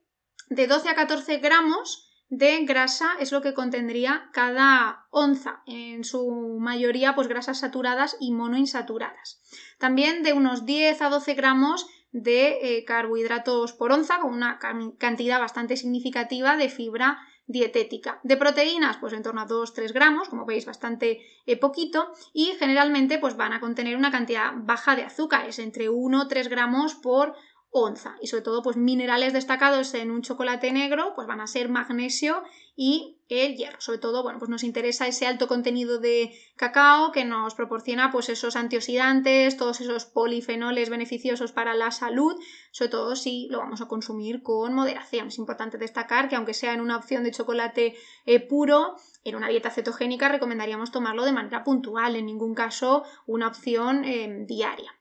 de 0.49 0.67
12 0.67 0.89
a 0.89 0.95
14 0.95 1.37
gramos 1.37 2.09
de 2.29 2.65
grasa 2.65 3.11
es 3.19 3.31
lo 3.31 3.41
que 3.41 3.53
contendría 3.53 4.29
cada 4.31 5.05
onza, 5.11 5.61
en 5.67 6.03
su 6.03 6.57
mayoría 6.59 7.13
pues 7.13 7.27
grasas 7.27 7.59
saturadas 7.59 8.15
y 8.19 8.31
monoinsaturadas. 8.31 9.41
También 9.77 10.23
de 10.23 10.33
unos 10.33 10.65
10 10.65 11.01
a 11.01 11.09
12 11.09 11.33
gramos 11.35 11.85
de 12.11 12.59
eh, 12.61 12.85
carbohidratos 12.85 13.73
por 13.73 13.91
onza, 13.91 14.19
con 14.19 14.33
una 14.33 14.59
cantidad 14.97 15.39
bastante 15.39 15.75
significativa 15.77 16.57
de 16.57 16.69
fibra 16.69 17.19
dietética. 17.45 18.19
De 18.23 18.37
proteínas, 18.37 18.97
pues 18.97 19.13
en 19.13 19.23
torno 19.23 19.41
a 19.41 19.47
2-3 19.47 19.91
gramos, 19.93 20.29
como 20.29 20.45
veis, 20.45 20.65
bastante 20.65 21.21
eh, 21.45 21.57
poquito, 21.57 22.11
y 22.33 22.53
generalmente 22.59 23.19
pues 23.19 23.35
van 23.35 23.53
a 23.53 23.59
contener 23.59 23.97
una 23.97 24.11
cantidad 24.11 24.53
baja 24.55 24.95
de 24.95 25.03
azúcares, 25.03 25.59
entre 25.59 25.89
1-3 25.89 26.49
gramos 26.49 26.95
por 26.95 27.35
onza. 27.73 28.15
Y 28.21 28.27
sobre 28.27 28.43
todo, 28.43 28.61
pues 28.61 28.77
minerales 28.77 29.33
destacados 29.33 29.93
en 29.95 30.11
un 30.11 30.21
chocolate 30.21 30.71
negro, 30.71 31.13
pues 31.15 31.27
van 31.27 31.41
a 31.41 31.47
ser 31.47 31.69
magnesio 31.69 32.43
y 32.75 33.17
el 33.29 33.55
hierro. 33.55 33.81
Sobre 33.81 33.97
todo, 33.97 34.21
bueno, 34.21 34.37
pues 34.37 34.49
nos 34.49 34.63
interesa 34.63 35.07
ese 35.07 35.25
alto 35.25 35.47
contenido 35.47 35.99
de 35.99 36.31
cacao 36.55 37.11
que 37.11 37.25
nos 37.25 37.55
proporciona 37.55 38.11
pues 38.11 38.29
esos 38.29 38.55
antioxidantes, 38.55 39.57
todos 39.57 39.81
esos 39.81 40.05
polifenoles 40.05 40.91
beneficiosos 40.91 41.51
para 41.51 41.73
la 41.73 41.89
salud, 41.89 42.35
sobre 42.71 42.91
todo 42.91 43.15
si 43.15 43.47
lo 43.49 43.57
vamos 43.57 43.81
a 43.81 43.87
consumir 43.87 44.43
con 44.43 44.75
moderación. 44.75 45.29
Es 45.29 45.39
importante 45.39 45.79
destacar 45.79 46.29
que 46.29 46.35
aunque 46.35 46.53
sea 46.53 46.73
en 46.73 46.81
una 46.81 46.97
opción 46.97 47.23
de 47.23 47.31
chocolate 47.31 47.95
eh, 48.27 48.39
puro, 48.39 48.97
en 49.23 49.35
una 49.35 49.49
dieta 49.49 49.71
cetogénica 49.71 50.29
recomendaríamos 50.29 50.91
tomarlo 50.91 51.25
de 51.25 51.31
manera 51.31 51.63
puntual, 51.63 52.15
en 52.15 52.27
ningún 52.27 52.53
caso 52.53 53.03
una 53.25 53.47
opción 53.47 54.05
eh, 54.05 54.45
diaria. 54.47 54.91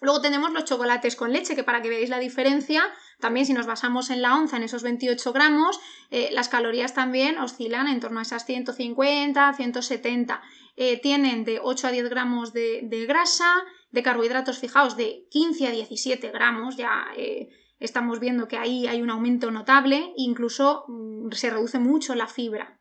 Luego 0.00 0.20
tenemos 0.20 0.52
los 0.52 0.64
chocolates 0.64 1.16
con 1.16 1.32
leche, 1.32 1.56
que 1.56 1.64
para 1.64 1.82
que 1.82 1.88
veáis 1.88 2.08
la 2.08 2.18
diferencia, 2.18 2.84
también 3.18 3.46
si 3.46 3.52
nos 3.52 3.66
basamos 3.66 4.10
en 4.10 4.22
la 4.22 4.36
onza, 4.36 4.56
en 4.56 4.62
esos 4.62 4.82
28 4.82 5.32
gramos, 5.32 5.80
eh, 6.10 6.28
las 6.32 6.48
calorías 6.48 6.94
también 6.94 7.38
oscilan 7.38 7.88
en 7.88 7.98
torno 7.98 8.20
a 8.20 8.22
esas 8.22 8.46
150, 8.46 9.52
170. 9.54 10.40
Eh, 10.76 11.00
tienen 11.00 11.44
de 11.44 11.58
8 11.60 11.88
a 11.88 11.90
10 11.90 12.08
gramos 12.08 12.52
de, 12.52 13.04
grasa, 13.08 13.52
de 13.90 14.02
carbohidratos, 14.04 14.58
fijaos, 14.58 14.96
de 14.96 15.26
15 15.30 15.66
a 15.66 15.70
17 15.72 16.30
gramos, 16.30 16.76
ya 16.76 17.06
eh, 17.16 17.48
estamos 17.80 18.20
viendo 18.20 18.46
que 18.46 18.56
ahí 18.56 18.86
hay 18.86 19.02
un 19.02 19.10
aumento 19.10 19.50
notable, 19.50 20.12
incluso 20.16 20.84
mm, 20.86 21.32
se 21.32 21.50
reduce 21.50 21.80
mucho 21.80 22.14
la 22.14 22.28
fibra 22.28 22.77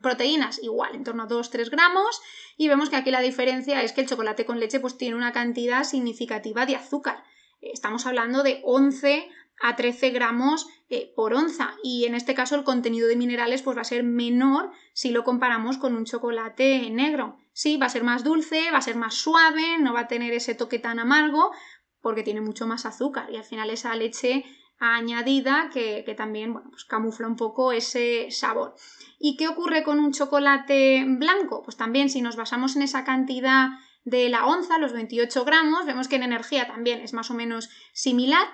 proteínas 0.00 0.60
igual, 0.62 0.94
en 0.94 1.04
torno 1.04 1.22
a 1.22 1.28
2-3 1.28 1.70
gramos 1.70 2.20
y 2.56 2.68
vemos 2.68 2.90
que 2.90 2.96
aquí 2.96 3.10
la 3.10 3.20
diferencia 3.20 3.82
es 3.82 3.92
que 3.92 4.00
el 4.00 4.08
chocolate 4.08 4.44
con 4.44 4.58
leche 4.58 4.80
pues 4.80 4.96
tiene 4.96 5.16
una 5.16 5.32
cantidad 5.32 5.84
significativa 5.84 6.66
de 6.66 6.76
azúcar. 6.76 7.22
Estamos 7.60 8.06
hablando 8.06 8.42
de 8.42 8.60
11 8.64 9.28
a 9.60 9.76
13 9.76 10.10
gramos 10.10 10.66
eh, 10.90 11.12
por 11.14 11.34
onza 11.34 11.76
y 11.82 12.04
en 12.04 12.14
este 12.14 12.34
caso 12.34 12.56
el 12.56 12.64
contenido 12.64 13.08
de 13.08 13.16
minerales 13.16 13.62
pues 13.62 13.76
va 13.76 13.82
a 13.82 13.84
ser 13.84 14.02
menor 14.02 14.70
si 14.92 15.10
lo 15.10 15.24
comparamos 15.24 15.78
con 15.78 15.94
un 15.94 16.04
chocolate 16.04 16.90
negro. 16.90 17.38
Sí, 17.52 17.76
va 17.76 17.86
a 17.86 17.90
ser 17.90 18.02
más 18.02 18.24
dulce, 18.24 18.70
va 18.72 18.78
a 18.78 18.82
ser 18.82 18.96
más 18.96 19.14
suave, 19.14 19.78
no 19.78 19.94
va 19.94 20.00
a 20.00 20.08
tener 20.08 20.32
ese 20.32 20.54
toque 20.54 20.78
tan 20.78 20.98
amargo 20.98 21.52
porque 22.00 22.22
tiene 22.22 22.40
mucho 22.40 22.66
más 22.66 22.84
azúcar 22.84 23.30
y 23.32 23.36
al 23.36 23.44
final 23.44 23.70
esa 23.70 23.94
leche 23.94 24.44
añadida 24.92 25.70
que, 25.72 26.02
también 26.16 26.54
pues 26.54 26.84
camufla 26.84 27.26
un 27.26 27.36
poco 27.36 27.72
ese 27.72 28.30
sabor. 28.30 28.74
¿Y 29.18 29.36
qué 29.36 29.48
ocurre 29.48 29.82
con 29.82 29.98
un 29.98 30.12
chocolate 30.12 31.04
blanco? 31.06 31.62
Pues 31.62 31.76
también 31.76 32.10
si 32.10 32.20
nos 32.20 32.36
basamos 32.36 32.76
en 32.76 32.82
esa 32.82 33.04
cantidad 33.04 33.68
de 34.04 34.28
la 34.28 34.46
onza, 34.46 34.78
los 34.78 34.92
28 34.92 35.44
gramos, 35.44 35.86
vemos 35.86 36.08
que 36.08 36.16
en 36.16 36.24
energía 36.24 36.66
también 36.66 37.00
es 37.00 37.14
más 37.14 37.30
o 37.30 37.34
menos 37.34 37.70
similar, 37.92 38.46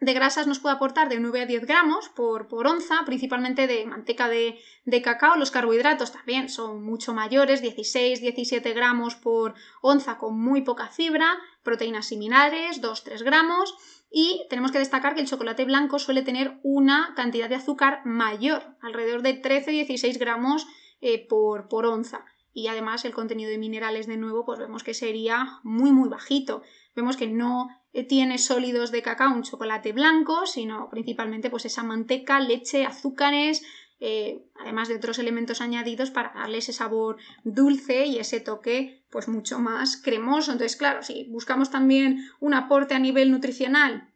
de 0.00 0.12
grasas 0.12 0.46
nos 0.46 0.58
puede 0.58 0.74
aportar 0.74 1.08
de 1.08 1.20
9 1.20 1.42
a 1.42 1.46
10 1.46 1.66
gramos 1.66 2.08
por, 2.08 2.48
onza, 2.66 3.04
principalmente 3.06 3.66
de 3.66 3.86
manteca 3.86 4.28
de, 4.28 4.58
de, 4.84 5.02
cacao. 5.02 5.36
Los 5.36 5.50
carbohidratos 5.50 6.12
también 6.12 6.48
son 6.48 6.84
mucho 6.84 7.14
mayores, 7.14 7.62
16, 7.62 8.20
17 8.20 8.72
gramos 8.74 9.14
por 9.14 9.54
onza 9.80 10.18
con 10.18 10.38
muy 10.38 10.62
poca 10.62 10.88
fibra, 10.88 11.38
proteínas 11.62 12.06
similares, 12.06 12.82
2-3 12.82 13.22
gramos. 13.22 13.74
Y 14.16 14.46
tenemos 14.48 14.70
que 14.70 14.78
destacar 14.78 15.16
que 15.16 15.22
el 15.22 15.26
chocolate 15.26 15.64
blanco 15.64 15.98
suele 15.98 16.22
tener 16.22 16.60
una 16.62 17.14
cantidad 17.16 17.48
de 17.48 17.56
azúcar 17.56 18.02
mayor, 18.04 18.62
alrededor 18.80 19.22
de 19.22 19.42
13-16 19.42 20.18
gramos 20.20 20.68
eh, 21.00 21.26
por, 21.26 21.66
por 21.66 21.84
onza 21.84 22.24
y 22.52 22.68
además 22.68 23.04
el 23.04 23.12
contenido 23.12 23.50
de 23.50 23.58
minerales 23.58 24.06
de 24.06 24.16
nuevo 24.16 24.44
pues 24.44 24.60
vemos 24.60 24.84
que 24.84 24.94
sería 24.94 25.58
muy 25.64 25.90
muy 25.90 26.08
bajito. 26.08 26.62
Vemos 26.94 27.16
que 27.16 27.26
no 27.26 27.68
eh, 27.92 28.04
tiene 28.04 28.38
sólidos 28.38 28.92
de 28.92 29.02
cacao 29.02 29.34
un 29.34 29.42
chocolate 29.42 29.92
blanco, 29.92 30.46
sino 30.46 30.88
principalmente 30.88 31.50
pues 31.50 31.64
esa 31.64 31.82
manteca, 31.82 32.38
leche, 32.38 32.86
azúcares, 32.86 33.64
eh, 34.00 34.44
además 34.60 34.88
de 34.88 34.96
otros 34.96 35.18
elementos 35.18 35.60
añadidos 35.60 36.10
para 36.10 36.32
darle 36.34 36.58
ese 36.58 36.72
sabor 36.72 37.16
dulce 37.44 38.06
y 38.06 38.18
ese 38.18 38.40
toque 38.40 39.04
pues 39.10 39.28
mucho 39.28 39.58
más 39.58 39.96
cremoso. 39.96 40.52
Entonces, 40.52 40.76
claro, 40.76 41.02
si 41.02 41.24
buscamos 41.30 41.70
también 41.70 42.28
un 42.40 42.54
aporte 42.54 42.94
a 42.94 42.98
nivel 42.98 43.30
nutricional, 43.30 44.12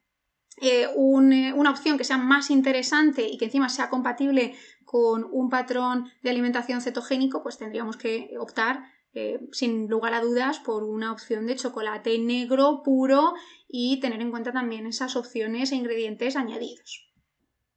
eh, 0.60 0.88
una 0.96 1.70
opción 1.70 1.98
que 1.98 2.04
sea 2.04 2.18
más 2.18 2.50
interesante 2.50 3.28
y 3.28 3.38
que 3.38 3.44
encima 3.44 3.68
sea 3.68 3.88
compatible 3.90 4.54
con 4.84 5.28
un 5.30 5.50
patrón 5.50 6.10
de 6.22 6.30
alimentación 6.30 6.80
cetogénico, 6.80 7.42
pues 7.42 7.58
tendríamos 7.58 7.96
que 7.96 8.34
optar 8.38 8.84
eh, 9.14 9.40
sin 9.52 9.88
lugar 9.88 10.14
a 10.14 10.20
dudas 10.20 10.58
por 10.58 10.82
una 10.82 11.12
opción 11.12 11.46
de 11.46 11.56
chocolate 11.56 12.18
negro 12.18 12.82
puro 12.84 13.34
y 13.68 14.00
tener 14.00 14.20
en 14.20 14.30
cuenta 14.30 14.52
también 14.52 14.86
esas 14.86 15.16
opciones 15.16 15.72
e 15.72 15.76
ingredientes 15.76 16.36
añadidos. 16.36 17.07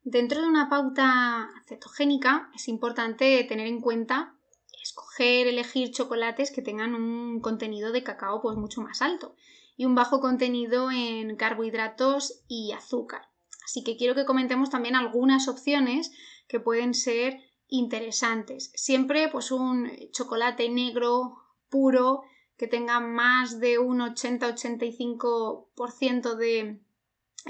Dentro 0.04 0.40
de 0.40 0.48
una 0.48 0.68
pauta 0.68 1.48
cetogénica 1.66 2.50
es 2.54 2.68
importante 2.68 3.44
tener 3.44 3.68
en 3.68 3.80
cuenta 3.80 4.34
escoger, 4.82 5.46
elegir 5.46 5.92
chocolates 5.92 6.50
que 6.50 6.60
tengan 6.60 6.96
un 6.96 7.38
contenido 7.40 7.92
de 7.92 8.02
cacao 8.02 8.42
pues 8.42 8.56
mucho 8.56 8.80
más 8.80 9.00
alto 9.00 9.36
y 9.76 9.84
un 9.84 9.94
bajo 9.94 10.18
contenido 10.20 10.90
en 10.90 11.36
carbohidratos 11.36 12.42
y 12.48 12.72
azúcar. 12.72 13.28
Así 13.64 13.84
que 13.84 13.96
quiero 13.96 14.16
que 14.16 14.24
comentemos 14.24 14.70
también 14.70 14.96
algunas 14.96 15.46
opciones 15.46 16.10
que 16.48 16.58
pueden 16.58 16.94
ser 16.94 17.38
interesantes. 17.68 18.72
Siempre 18.74 19.28
pues 19.28 19.52
un 19.52 19.88
chocolate 20.10 20.68
negro 20.68 21.36
puro 21.70 22.24
que 22.56 22.66
tenga 22.66 22.98
más 23.00 23.60
de 23.60 23.78
un 23.78 24.00
80-85% 24.00 26.34
de, 26.34 26.80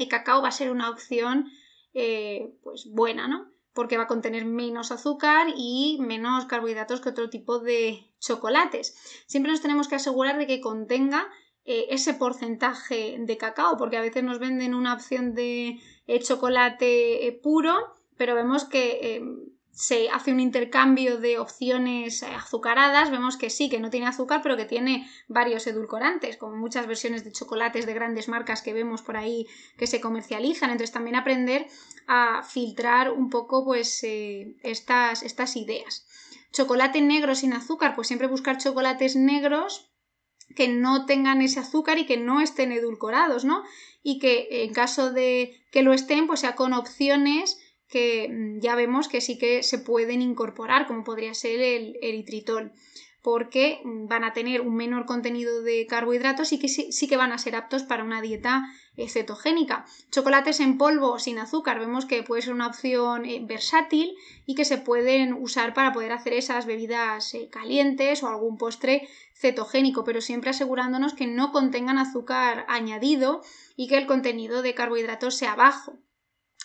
cacao 0.08 0.42
va 0.42 0.48
a 0.48 0.52
ser 0.52 0.70
una 0.70 0.90
opción 0.90 1.50
eh, 1.94 2.54
pues 2.62 2.86
buena, 2.90 3.28
¿no? 3.28 3.50
Porque 3.72 3.96
va 3.96 4.04
a 4.04 4.08
contener 4.08 4.44
menos 4.44 4.92
azúcar 4.92 5.46
y 5.56 5.98
menos 6.00 6.44
carbohidratos 6.46 7.00
que 7.00 7.08
otro 7.08 7.30
tipo 7.30 7.58
de 7.58 8.12
chocolates. 8.18 8.94
Siempre 9.26 9.52
nos 9.52 9.62
tenemos 9.62 9.88
que 9.88 9.94
asegurar 9.94 10.38
de 10.38 10.46
que 10.46 10.60
contenga 10.60 11.28
eh, 11.64 11.86
ese 11.90 12.14
porcentaje 12.14 13.16
de 13.18 13.36
cacao, 13.36 13.76
porque 13.76 13.96
a 13.96 14.02
veces 14.02 14.22
nos 14.22 14.38
venden 14.38 14.74
una 14.74 14.94
opción 14.94 15.34
de 15.34 15.80
eh, 16.06 16.18
chocolate 16.20 17.40
puro, 17.42 17.94
pero 18.16 18.34
vemos 18.34 18.64
que 18.64 19.22
se 19.72 20.10
hace 20.10 20.30
un 20.30 20.40
intercambio 20.40 21.16
de 21.18 21.38
opciones 21.38 22.22
azucaradas, 22.22 23.10
vemos 23.10 23.38
que 23.38 23.48
sí, 23.48 23.70
que 23.70 23.80
no 23.80 23.88
tiene 23.88 24.06
azúcar, 24.06 24.40
pero 24.42 24.56
que 24.56 24.66
tiene 24.66 25.08
varios 25.28 25.66
edulcorantes, 25.66 26.36
como 26.36 26.56
muchas 26.56 26.86
versiones 26.86 27.24
de 27.24 27.32
chocolates 27.32 27.86
de 27.86 27.94
grandes 27.94 28.28
marcas 28.28 28.60
que 28.60 28.74
vemos 28.74 29.00
por 29.00 29.16
ahí 29.16 29.46
que 29.78 29.86
se 29.86 30.00
comercializan. 30.00 30.70
Entonces 30.70 30.92
también 30.92 31.16
aprender 31.16 31.66
a 32.06 32.42
filtrar 32.42 33.10
un 33.12 33.30
poco 33.30 33.64
pues 33.64 34.04
eh, 34.04 34.56
estas, 34.62 35.22
estas 35.22 35.56
ideas. 35.56 36.06
Chocolate 36.52 37.00
negro 37.00 37.34
sin 37.34 37.54
azúcar, 37.54 37.94
pues 37.94 38.08
siempre 38.08 38.28
buscar 38.28 38.58
chocolates 38.58 39.16
negros 39.16 39.90
que 40.54 40.68
no 40.68 41.06
tengan 41.06 41.40
ese 41.40 41.60
azúcar 41.60 41.98
y 41.98 42.04
que 42.04 42.18
no 42.18 42.42
estén 42.42 42.72
edulcorados, 42.72 43.46
¿no? 43.46 43.62
Y 44.02 44.18
que 44.18 44.64
en 44.64 44.74
caso 44.74 45.12
de 45.12 45.64
que 45.70 45.82
lo 45.82 45.94
estén, 45.94 46.26
pues 46.26 46.40
sea 46.40 46.56
con 46.56 46.74
opciones 46.74 47.56
que 47.92 48.28
mm, 48.28 48.60
ya 48.60 48.74
vemos 48.74 49.06
que 49.06 49.20
sí 49.20 49.38
que 49.38 49.62
se 49.62 49.78
pueden 49.78 50.22
incorporar, 50.22 50.86
como 50.86 51.04
podría 51.04 51.34
ser 51.34 51.60
el 51.60 51.98
eritritol, 52.00 52.72
porque 53.20 53.80
mm, 53.84 54.08
van 54.08 54.24
a 54.24 54.32
tener 54.32 54.62
un 54.62 54.74
menor 54.74 55.04
contenido 55.04 55.62
de 55.62 55.86
carbohidratos 55.86 56.52
y 56.52 56.58
que 56.58 56.68
sí, 56.68 57.06
que 57.06 57.16
van 57.18 57.32
a 57.32 57.38
ser 57.38 57.54
aptos 57.54 57.82
para 57.82 58.02
una 58.02 58.22
dieta 58.22 58.64
cetogénica. 59.08 59.84
Chocolates 60.10 60.60
en 60.60 60.78
polvo 60.78 61.18
sin 61.18 61.38
azúcar, 61.38 61.78
vemos 61.78 62.06
que 62.06 62.22
puede 62.22 62.42
ser 62.42 62.54
una 62.54 62.66
opción 62.66 63.26
eh, 63.26 63.40
versátil 63.42 64.14
y 64.46 64.54
que 64.54 64.64
se 64.64 64.78
pueden 64.78 65.34
usar 65.34 65.74
para 65.74 65.92
poder 65.92 66.12
hacer 66.12 66.32
esas 66.32 66.64
bebidas 66.64 67.34
eh, 67.34 67.48
calientes 67.50 68.22
o 68.22 68.28
algún 68.28 68.56
postre 68.56 69.06
cetogénico, 69.34 70.02
pero 70.02 70.22
siempre 70.22 70.50
asegurándonos 70.50 71.12
que 71.12 71.26
no 71.26 71.52
contengan 71.52 71.98
azúcar 71.98 72.64
añadido 72.68 73.42
y 73.76 73.88
que 73.88 73.98
el 73.98 74.06
contenido 74.06 74.62
de 74.62 74.74
carbohidratos 74.74 75.36
sea 75.36 75.54
bajo 75.54 75.98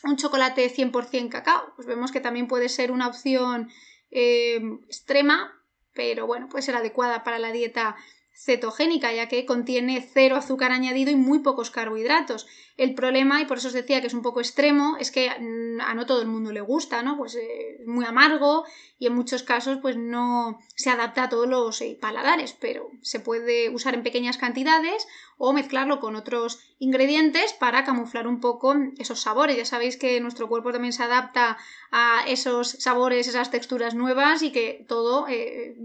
un 0.03 0.17
chocolate 0.17 0.69
100% 0.69 1.29
cacao, 1.29 1.73
pues 1.75 1.87
vemos 1.87 2.11
que 2.11 2.19
también 2.19 2.47
puede 2.47 2.69
ser 2.69 2.91
una 2.91 3.07
opción 3.07 3.69
eh, 4.11 4.59
extrema, 4.85 5.53
pero 5.93 6.27
bueno, 6.27 6.47
puede 6.49 6.61
ser 6.61 6.75
adecuada 6.75 7.23
para 7.23 7.39
la 7.39 7.51
dieta 7.51 7.95
cetogénica, 8.37 9.11
ya 9.11 9.27
que 9.27 9.47
contiene 9.47 10.07
cero 10.13 10.35
azúcar 10.35 10.71
añadido 10.71 11.09
y 11.09 11.15
muy 11.15 11.39
pocos 11.39 11.71
carbohidratos. 11.71 12.45
El 12.77 12.93
problema, 12.93 13.41
y 13.41 13.45
por 13.45 13.57
eso 13.57 13.69
os 13.69 13.73
decía 13.73 13.99
que 13.99 14.07
es 14.07 14.13
un 14.13 14.21
poco 14.21 14.39
extremo, 14.39 14.95
es 14.99 15.09
que 15.09 15.27
mm, 15.29 15.81
a 15.81 15.95
no 15.95 16.05
todo 16.05 16.21
el 16.21 16.27
mundo 16.27 16.51
le 16.51 16.61
gusta, 16.61 17.01
¿no? 17.01 17.17
Pues 17.17 17.33
eh, 17.35 17.77
es 17.79 17.87
muy 17.87 18.05
amargo 18.05 18.63
y 18.99 19.07
en 19.07 19.15
muchos 19.15 19.41
casos 19.41 19.79
pues 19.81 19.97
no 19.97 20.59
se 20.75 20.91
adapta 20.91 21.23
a 21.23 21.29
todos 21.29 21.47
los 21.47 21.81
eh, 21.81 21.97
paladares, 21.99 22.53
pero 22.53 22.91
se 23.01 23.19
puede 23.19 23.71
usar 23.71 23.95
en 23.95 24.03
pequeñas 24.03 24.37
cantidades 24.37 25.07
o 25.39 25.51
mezclarlo 25.51 25.99
con 25.99 26.15
otros 26.15 26.59
ingredientes 26.77 27.53
para 27.53 27.85
camuflar 27.85 28.27
un 28.27 28.39
poco 28.39 28.75
esos 28.99 29.19
sabores. 29.19 29.57
Ya 29.57 29.65
sabéis 29.65 29.97
que 29.97 30.21
nuestro 30.21 30.47
cuerpo 30.47 30.71
también 30.71 30.93
se 30.93 31.01
adapta 31.01 31.57
a 31.91 32.23
esos 32.27 32.69
sabores, 32.69 33.27
esas 33.27 33.49
texturas 33.49 33.95
nuevas 33.95 34.43
y 34.43 34.51
que 34.51 34.85
todo 34.87 35.27
eh, 35.27 35.75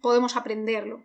podemos 0.00 0.34
aprenderlo. 0.36 1.04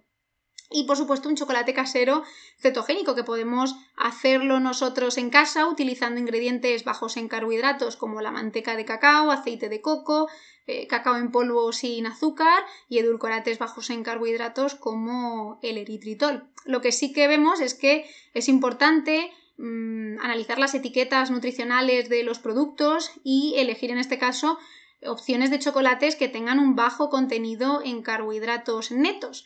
Y 0.70 0.84
por 0.84 0.98
supuesto 0.98 1.30
un 1.30 1.36
chocolate 1.36 1.74
casero 1.74 2.24
cetogénico 2.60 3.16
que 3.16 3.24
podemos 3.24 3.76
hacerlo 3.96 4.60
nosotros 4.60 5.18
en 5.18 5.30
casa 5.30 5.66
utilizando 5.66 6.20
ingredientes 6.20 6.84
bajos 6.84 7.16
en 7.16 7.30
carbohidratos 7.30 7.96
como 7.96 8.22
la 8.22 8.32
manteca 8.32 8.76
de 8.76 8.84
cacao, 8.84 9.32
aceite 9.32 9.70
de 9.70 9.82
coco, 9.82 10.28
eh, 10.66 10.86
cacao 10.88 11.16
en 11.16 11.32
polvo 11.32 11.72
sin 11.72 12.06
azúcar 12.06 12.64
y 12.90 12.98
edulcorantes 12.98 13.60
bajos 13.60 13.90
en 13.90 14.04
carbohidratos 14.04 14.76
como 14.76 15.58
el 15.62 15.78
eritritol. 15.78 16.50
Lo 16.66 16.82
que 16.82 16.92
sí 16.92 17.14
que 17.14 17.30
vemos 17.30 17.62
es 17.62 17.74
que 17.74 18.06
es 18.34 18.50
importante 18.50 19.32
mm, 19.58 20.20
analizar 20.20 20.60
las 20.60 20.76
etiquetas 20.76 21.32
nutricionales 21.32 22.10
de 22.10 22.24
los 22.24 22.40
productos 22.40 23.12
y 23.24 23.54
elegir 23.56 23.92
en 23.92 24.00
este 24.00 24.18
caso 24.18 24.60
opciones 25.06 25.50
de 25.50 25.60
chocolates 25.60 26.18
que 26.18 26.28
tengan 26.28 26.60
un 26.60 26.76
bajo 26.76 27.10
contenido 27.10 27.82
en 27.86 28.02
carbohidratos 28.02 28.92
netos 28.92 29.46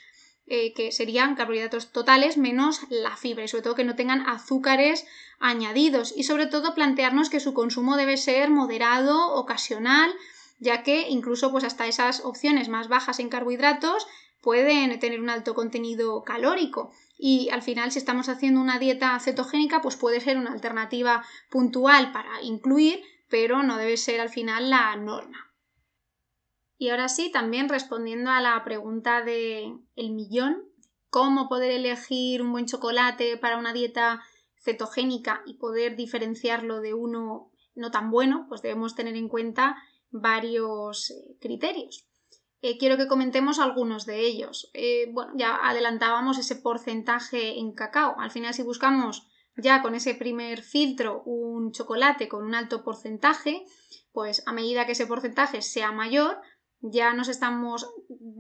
eh, 0.54 0.74
que 0.74 0.92
serían 0.92 1.36
carbohidratos 1.36 1.94
totales 1.94 2.36
menos 2.36 2.82
la 2.90 3.16
fibra 3.16 3.46
y 3.46 3.48
sobre 3.48 3.64
todo 3.64 3.76
que 3.76 3.86
no 3.86 3.96
tengan 3.96 4.28
azúcares 4.28 5.08
añadidos 5.40 6.14
y 6.14 6.24
sobre 6.24 6.46
todo 6.46 6.76
plantearnos 6.76 7.30
que 7.30 7.40
su 7.40 7.54
consumo 7.54 7.96
debe 7.96 8.18
ser 8.18 8.50
moderado, 8.50 9.34
ocasional, 9.34 10.14
ya 10.60 10.84
que 10.84 11.08
incluso 11.08 11.52
pues 11.52 11.64
hasta 11.64 11.88
esas 11.88 12.26
opciones 12.26 12.68
más 12.68 12.90
bajas 12.90 13.20
en 13.20 13.30
carbohidratos 13.30 14.08
pueden 14.42 15.00
tener 15.00 15.22
un 15.22 15.30
alto 15.30 15.56
contenido 15.56 16.22
calórico 16.24 16.92
y 17.18 17.50
al 17.52 17.62
final 17.62 17.94
si 17.94 18.00
estamos 18.00 18.28
haciendo 18.28 18.60
una 18.60 18.78
dieta 18.78 19.18
cetogénica 19.22 19.82
pues 19.82 19.96
puede 19.96 20.20
ser 20.20 20.38
una 20.38 20.52
alternativa 20.52 21.24
puntual 21.50 22.12
para 22.12 22.42
incluir 22.42 23.02
pero 23.30 23.64
no 23.64 23.78
debe 23.78 23.96
ser 23.96 24.20
al 24.20 24.30
final 24.30 24.70
la 24.70 24.98
norma. 24.98 25.51
Y 26.82 26.90
ahora 26.90 27.10
sí, 27.10 27.30
también 27.30 27.70
respondiendo 27.70 28.32
a 28.32 28.42
la 28.42 28.64
pregunta 28.64 29.22
de 29.22 29.72
el 29.96 30.12
millón, 30.14 30.64
cómo 31.12 31.48
poder 31.48 31.70
elegir 31.70 32.42
un 32.42 32.52
buen 32.52 32.66
chocolate 32.66 33.38
para 33.38 33.60
una 33.60 33.72
dieta 33.72 34.24
cetogénica 34.56 35.44
y 35.46 35.60
poder 35.60 35.96
diferenciarlo 35.96 36.82
de 36.82 36.96
uno 36.96 37.52
no 37.76 37.92
tan 37.92 38.10
bueno, 38.10 38.48
pues 38.50 38.64
debemos 38.64 38.96
tener 38.96 39.16
en 39.16 39.30
cuenta 39.30 39.76
varios 40.10 41.12
eh, 41.12 41.38
criterios. 41.40 42.08
Eh, 42.64 42.80
quiero 42.80 42.98
que 42.98 43.08
comentemos 43.08 43.60
algunos 43.60 44.08
de 44.08 44.22
ellos. 44.22 44.72
Eh, 44.74 45.08
bueno, 45.12 45.34
ya 45.36 45.58
adelantábamos 45.58 46.40
ese 46.40 46.56
porcentaje 46.56 47.60
en 47.60 47.74
cacao. 47.74 48.16
Al 48.18 48.32
final, 48.32 48.56
si 48.56 48.64
buscamos 48.64 49.28
ya 49.56 49.84
con 49.84 49.94
ese 49.94 50.16
primer 50.16 50.64
filtro 50.64 51.22
un 51.26 51.74
chocolate 51.74 52.28
con 52.28 52.44
un 52.44 52.56
alto 52.56 52.84
porcentaje, 52.84 53.66
pues 54.14 54.42
a 54.48 54.54
medida 54.54 54.88
que 54.88 54.94
ese 54.94 55.06
porcentaje 55.06 55.62
sea 55.62 55.92
mayor, 55.92 56.42
ya 56.82 57.14
nos 57.14 57.28
estamos 57.28 57.90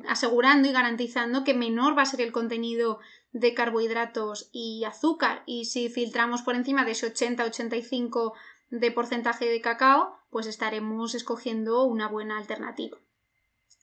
asegurando 0.07 0.67
y 0.67 0.71
garantizando 0.71 1.43
que 1.43 1.53
menor 1.53 1.97
va 1.97 2.01
a 2.01 2.07
ser 2.07 2.21
el 2.21 2.31
contenido 2.31 2.99
de 3.31 3.53
carbohidratos 3.53 4.49
y 4.51 4.83
azúcar. 4.83 5.43
Y 5.45 5.65
si 5.65 5.89
filtramos 5.89 6.41
por 6.41 6.55
encima 6.55 6.83
de 6.83 6.91
ese 6.91 7.13
80-85 7.13 8.33
de 8.69 8.91
porcentaje 8.91 9.45
de 9.45 9.61
cacao, 9.61 10.17
pues 10.29 10.47
estaremos 10.47 11.13
escogiendo 11.13 11.83
una 11.83 12.07
buena 12.07 12.37
alternativa. 12.37 12.97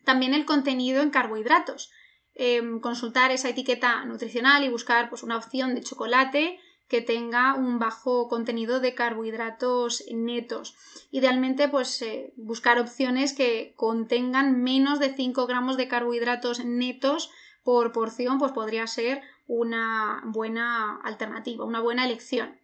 También 0.05 0.35
el 0.35 0.47
contenido 0.47 1.03
en 1.03 1.11
carbohidratos. 1.11 1.91
Em, 2.35 2.81
consultar 2.81 3.33
esa 3.33 3.49
etiqueta 3.49 4.05
nutricional 4.05 4.62
y 4.65 4.69
buscar 4.69 5.09
pues, 5.09 5.23
una 5.23 5.37
opción 5.37 5.75
de 5.75 5.83
chocolate 5.83 6.61
que 6.88 7.02
tenga 7.02 7.54
un 7.54 7.78
bajo 7.78 8.28
contenido 8.28 8.80
de 8.80 8.95
carbohidratos 8.95 10.04
netos. 10.11 10.75
Idealmente, 11.11 11.68
pues 11.68 12.00
eh, 12.02 12.33
buscar 12.37 12.78
opciones 12.78 13.35
que 13.35 13.75
contengan 13.76 14.62
menos 14.62 14.99
de 14.99 15.14
5 15.14 15.47
gramos 15.47 15.76
de 15.76 15.88
carbohidratos 15.88 16.64
netos 16.64 17.30
por 17.62 17.92
porción, 17.92 18.38
pues 18.38 18.52
podría 18.52 18.87
ser 18.87 19.21
una 19.47 20.23
buena 20.25 20.99
alternativa, 21.02 21.64
una 21.64 21.80
buena 21.80 22.07
elección. 22.07 22.59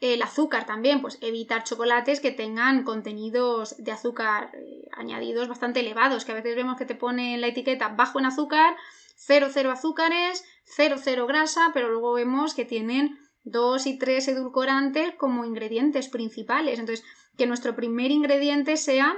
El 0.00 0.20
azúcar 0.20 0.66
también, 0.66 1.00
pues 1.00 1.16
evitar 1.22 1.64
chocolates 1.64 2.20
que 2.20 2.32
tengan 2.32 2.82
contenidos 2.82 3.76
de 3.78 3.92
azúcar 3.92 4.50
eh, 4.52 4.88
añadidos 4.92 5.48
bastante 5.48 5.80
elevados, 5.80 6.24
que 6.24 6.32
a 6.32 6.34
veces 6.34 6.56
vemos 6.56 6.76
que 6.76 6.84
te 6.84 6.96
pone 6.96 7.34
en 7.34 7.40
la 7.40 7.46
etiqueta 7.46 7.88
bajo 7.88 8.18
en 8.18 8.26
azúcar, 8.26 8.76
0, 9.16 9.48
0 9.50 9.70
azúcares, 9.70 10.44
0, 10.64 10.96
0 10.98 11.26
grasa, 11.26 11.70
pero 11.72 11.88
luego 11.88 12.12
vemos 12.14 12.54
que 12.54 12.64
tienen 12.64 13.21
dos 13.44 13.86
y 13.86 13.98
tres 13.98 14.28
edulcorantes 14.28 15.14
como 15.16 15.44
ingredientes 15.44 16.08
principales. 16.08 16.78
Entonces, 16.78 17.04
que 17.36 17.46
nuestro 17.46 17.74
primer 17.74 18.10
ingrediente 18.10 18.76
sea 18.76 19.16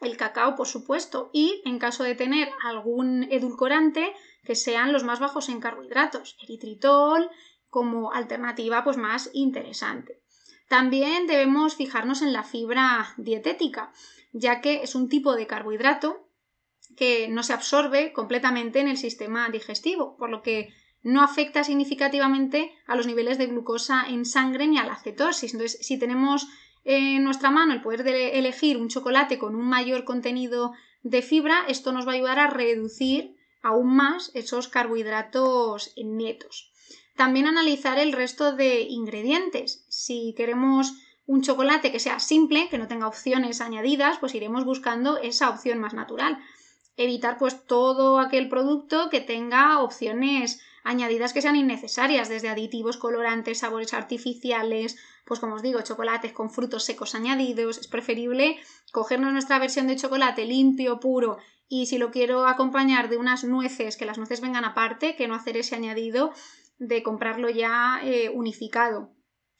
el 0.00 0.16
cacao, 0.16 0.56
por 0.56 0.66
supuesto, 0.66 1.30
y 1.32 1.62
en 1.64 1.78
caso 1.78 2.02
de 2.02 2.14
tener 2.14 2.50
algún 2.64 3.24
edulcorante, 3.30 4.12
que 4.44 4.54
sean 4.56 4.92
los 4.92 5.04
más 5.04 5.20
bajos 5.20 5.48
en 5.48 5.60
carbohidratos, 5.60 6.36
eritritol 6.42 7.30
como 7.68 8.12
alternativa 8.12 8.82
pues 8.84 8.96
más 8.96 9.30
interesante. 9.32 10.20
También 10.68 11.26
debemos 11.26 11.76
fijarnos 11.76 12.22
en 12.22 12.32
la 12.32 12.42
fibra 12.42 13.14
dietética, 13.16 13.92
ya 14.32 14.60
que 14.60 14.82
es 14.82 14.94
un 14.94 15.08
tipo 15.08 15.36
de 15.36 15.46
carbohidrato 15.46 16.28
que 16.96 17.28
no 17.28 17.42
se 17.42 17.52
absorbe 17.52 18.12
completamente 18.12 18.80
en 18.80 18.88
el 18.88 18.96
sistema 18.96 19.48
digestivo, 19.50 20.16
por 20.16 20.30
lo 20.30 20.42
que 20.42 20.74
no 21.02 21.22
afecta 21.22 21.64
significativamente 21.64 22.72
a 22.86 22.96
los 22.96 23.06
niveles 23.06 23.38
de 23.38 23.46
glucosa 23.46 24.04
en 24.08 24.24
sangre 24.24 24.66
ni 24.66 24.78
a 24.78 24.84
la 24.84 24.96
cetosis. 24.96 25.52
Entonces, 25.52 25.78
si 25.84 25.98
tenemos 25.98 26.48
en 26.84 27.24
nuestra 27.24 27.50
mano 27.50 27.72
el 27.72 27.82
poder 27.82 28.02
de 28.04 28.38
elegir 28.38 28.76
un 28.76 28.88
chocolate 28.88 29.38
con 29.38 29.54
un 29.54 29.68
mayor 29.68 30.04
contenido 30.04 30.72
de 31.02 31.22
fibra, 31.22 31.64
esto 31.68 31.92
nos 31.92 32.06
va 32.06 32.12
a 32.12 32.14
ayudar 32.14 32.38
a 32.38 32.48
reducir 32.48 33.36
aún 33.62 33.94
más 33.94 34.30
esos 34.34 34.68
carbohidratos 34.68 35.92
netos. 35.96 36.72
También 37.16 37.46
analizar 37.46 37.98
el 37.98 38.12
resto 38.12 38.52
de 38.52 38.82
ingredientes. 38.82 39.84
Si 39.88 40.34
queremos 40.36 40.94
un 41.26 41.42
chocolate 41.42 41.92
que 41.92 42.00
sea 42.00 42.18
simple, 42.18 42.68
que 42.68 42.78
no 42.78 42.88
tenga 42.88 43.06
opciones 43.06 43.60
añadidas, 43.60 44.18
pues 44.18 44.34
iremos 44.34 44.64
buscando 44.64 45.18
esa 45.18 45.50
opción 45.50 45.78
más 45.78 45.94
natural. 45.94 46.38
Evitar 46.96 47.38
pues 47.38 47.64
todo 47.64 48.18
aquel 48.18 48.48
producto 48.48 49.08
que 49.10 49.20
tenga 49.20 49.80
opciones 49.80 50.60
añadidas 50.84 51.32
que 51.32 51.42
sean 51.42 51.56
innecesarias, 51.56 52.28
desde 52.28 52.48
aditivos, 52.48 52.96
colorantes, 52.96 53.58
sabores 53.58 53.94
artificiales, 53.94 54.96
pues 55.24 55.40
como 55.40 55.54
os 55.54 55.62
digo, 55.62 55.80
chocolates 55.82 56.32
con 56.32 56.50
frutos 56.50 56.84
secos 56.84 57.14
añadidos. 57.14 57.78
Es 57.78 57.88
preferible 57.88 58.58
cogernos 58.92 59.32
nuestra 59.32 59.58
versión 59.58 59.86
de 59.86 59.96
chocolate 59.96 60.44
limpio, 60.44 61.00
puro, 61.00 61.38
y 61.68 61.86
si 61.86 61.98
lo 61.98 62.10
quiero 62.10 62.46
acompañar 62.46 63.08
de 63.08 63.16
unas 63.16 63.44
nueces, 63.44 63.96
que 63.96 64.04
las 64.04 64.18
nueces 64.18 64.40
vengan 64.40 64.64
aparte, 64.64 65.16
que 65.16 65.26
no 65.28 65.34
hacer 65.34 65.56
ese 65.56 65.74
añadido 65.74 66.32
de 66.78 67.02
comprarlo 67.02 67.48
ya 67.48 68.00
eh, 68.02 68.28
unificado. 68.28 69.14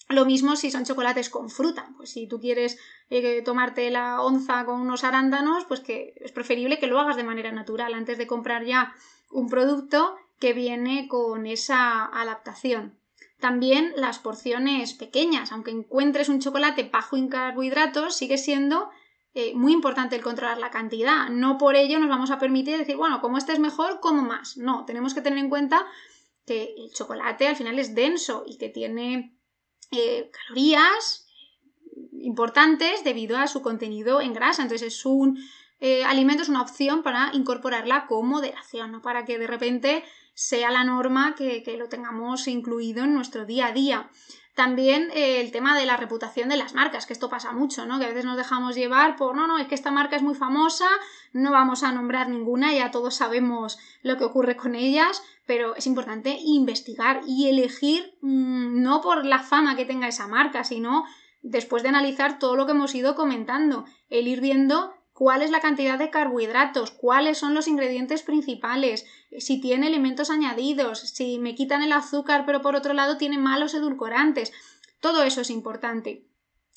Lo 0.08 0.26
mismo 0.26 0.56
si 0.56 0.70
son 0.70 0.84
chocolates 0.84 1.30
con 1.30 1.48
fruta. 1.48 1.88
Pues 1.96 2.10
si 2.10 2.26
tú 2.26 2.38
quieres 2.38 2.78
eh, 3.08 3.40
tomarte 3.42 3.90
la 3.90 4.20
onza 4.20 4.64
con 4.64 4.80
unos 4.80 5.04
arándanos, 5.04 5.64
pues 5.64 5.80
que 5.80 6.14
es 6.16 6.32
preferible 6.32 6.78
que 6.78 6.86
lo 6.86 7.00
hagas 7.00 7.16
de 7.16 7.24
manera 7.24 7.52
natural 7.52 7.94
antes 7.94 8.18
de 8.18 8.26
comprar 8.26 8.64
ya 8.64 8.92
un 9.30 9.48
producto 9.48 10.16
que 10.42 10.54
viene 10.54 11.06
con 11.06 11.46
esa 11.46 12.04
adaptación. 12.04 12.98
También 13.38 13.92
las 13.94 14.18
porciones 14.18 14.92
pequeñas, 14.92 15.52
aunque 15.52 15.70
encuentres 15.70 16.28
un 16.28 16.40
chocolate 16.40 16.90
bajo 16.92 17.16
en 17.16 17.28
carbohidratos, 17.28 18.16
sigue 18.16 18.38
siendo 18.38 18.90
eh, 19.34 19.54
muy 19.54 19.72
importante 19.72 20.16
el 20.16 20.22
controlar 20.22 20.58
la 20.58 20.72
cantidad. 20.72 21.28
No 21.28 21.58
por 21.58 21.76
ello 21.76 22.00
nos 22.00 22.08
vamos 22.08 22.32
a 22.32 22.40
permitir 22.40 22.76
decir, 22.76 22.96
bueno, 22.96 23.20
como 23.20 23.38
este 23.38 23.52
es 23.52 23.60
mejor, 23.60 24.00
como 24.00 24.22
más. 24.22 24.56
No, 24.56 24.84
tenemos 24.84 25.14
que 25.14 25.20
tener 25.20 25.38
en 25.38 25.48
cuenta 25.48 25.86
que 26.44 26.74
el 26.76 26.92
chocolate 26.92 27.46
al 27.46 27.54
final 27.54 27.78
es 27.78 27.94
denso 27.94 28.42
y 28.44 28.58
que 28.58 28.68
tiene 28.68 29.38
eh, 29.92 30.28
calorías 30.32 31.24
importantes 32.14 33.04
debido 33.04 33.38
a 33.38 33.46
su 33.46 33.62
contenido 33.62 34.20
en 34.20 34.32
grasa. 34.32 34.62
Entonces 34.62 34.88
es 34.88 35.06
un 35.06 35.38
eh, 35.78 36.02
alimento, 36.02 36.42
es 36.42 36.48
una 36.48 36.62
opción 36.62 37.04
para 37.04 37.30
incorporarla 37.32 38.08
con 38.08 38.26
moderación, 38.26 38.90
no 38.90 39.02
para 39.02 39.24
que 39.24 39.38
de 39.38 39.46
repente 39.46 40.02
sea 40.34 40.70
la 40.70 40.84
norma 40.84 41.34
que, 41.36 41.62
lo 41.78 41.88
tengamos 41.88 42.48
incluido 42.48 43.04
en 43.04 43.14
nuestro 43.14 43.44
día 43.44 43.68
a 43.68 43.72
día. 43.72 44.10
También 44.54 45.10
eh, 45.14 45.40
el 45.40 45.50
tema 45.50 45.78
de 45.78 45.86
la 45.86 45.96
reputación 45.96 46.50
de 46.50 46.58
las 46.58 46.74
marcas, 46.74 47.06
que 47.06 47.14
esto 47.14 47.30
pasa 47.30 47.52
mucho, 47.52 47.86
¿no? 47.86 47.98
Que 47.98 48.04
a 48.04 48.08
veces 48.08 48.26
nos 48.26 48.36
dejamos 48.36 48.74
llevar 48.74 49.16
por, 49.16 49.34
no, 49.34 49.46
no, 49.46 49.58
es 49.58 49.66
que 49.66 49.74
esta 49.74 49.90
marca 49.90 50.16
es 50.16 50.22
muy 50.22 50.34
famosa, 50.34 50.88
no 51.32 51.50
vamos 51.52 51.82
a 51.82 51.92
nombrar 51.92 52.28
ninguna, 52.28 52.74
ya 52.74 52.90
todos 52.90 53.14
sabemos 53.14 53.78
lo 54.02 54.18
que 54.18 54.24
ocurre 54.24 54.56
con 54.56 54.74
ellas, 54.74 55.22
pero 55.46 55.74
es 55.74 55.86
importante 55.86 56.36
investigar 56.44 57.22
y 57.26 57.48
elegir 57.48 58.18
mm, 58.20 58.82
no 58.82 59.00
por 59.00 59.24
la 59.24 59.38
fama 59.38 59.74
que 59.74 59.86
tenga 59.86 60.08
esa 60.08 60.28
marca, 60.28 60.64
sino 60.64 61.04
después 61.40 61.82
de 61.82 61.88
analizar 61.88 62.38
todo 62.38 62.54
lo 62.54 62.66
que 62.66 62.72
hemos 62.72 62.94
ido 62.94 63.14
comentando, 63.14 63.86
el 64.10 64.28
ir 64.28 64.40
viendo 64.40 64.94
cuál 65.12 65.42
es 65.42 65.50
la 65.50 65.60
cantidad 65.60 65.98
de 65.98 66.10
carbohidratos, 66.10 66.90
cuáles 66.90 67.38
son 67.38 67.54
los 67.54 67.68
ingredientes 67.68 68.22
principales, 68.22 69.06
si 69.38 69.60
tiene 69.60 69.86
elementos 69.86 70.30
añadidos, 70.30 71.00
si 71.00 71.38
me 71.38 71.54
quitan 71.54 71.82
el 71.82 71.92
azúcar 71.92 72.44
pero 72.46 72.62
por 72.62 72.76
otro 72.76 72.94
lado 72.94 73.16
tiene 73.16 73.38
malos 73.38 73.74
edulcorantes. 73.74 74.52
Todo 75.00 75.22
eso 75.22 75.40
es 75.40 75.50
importante. 75.50 76.26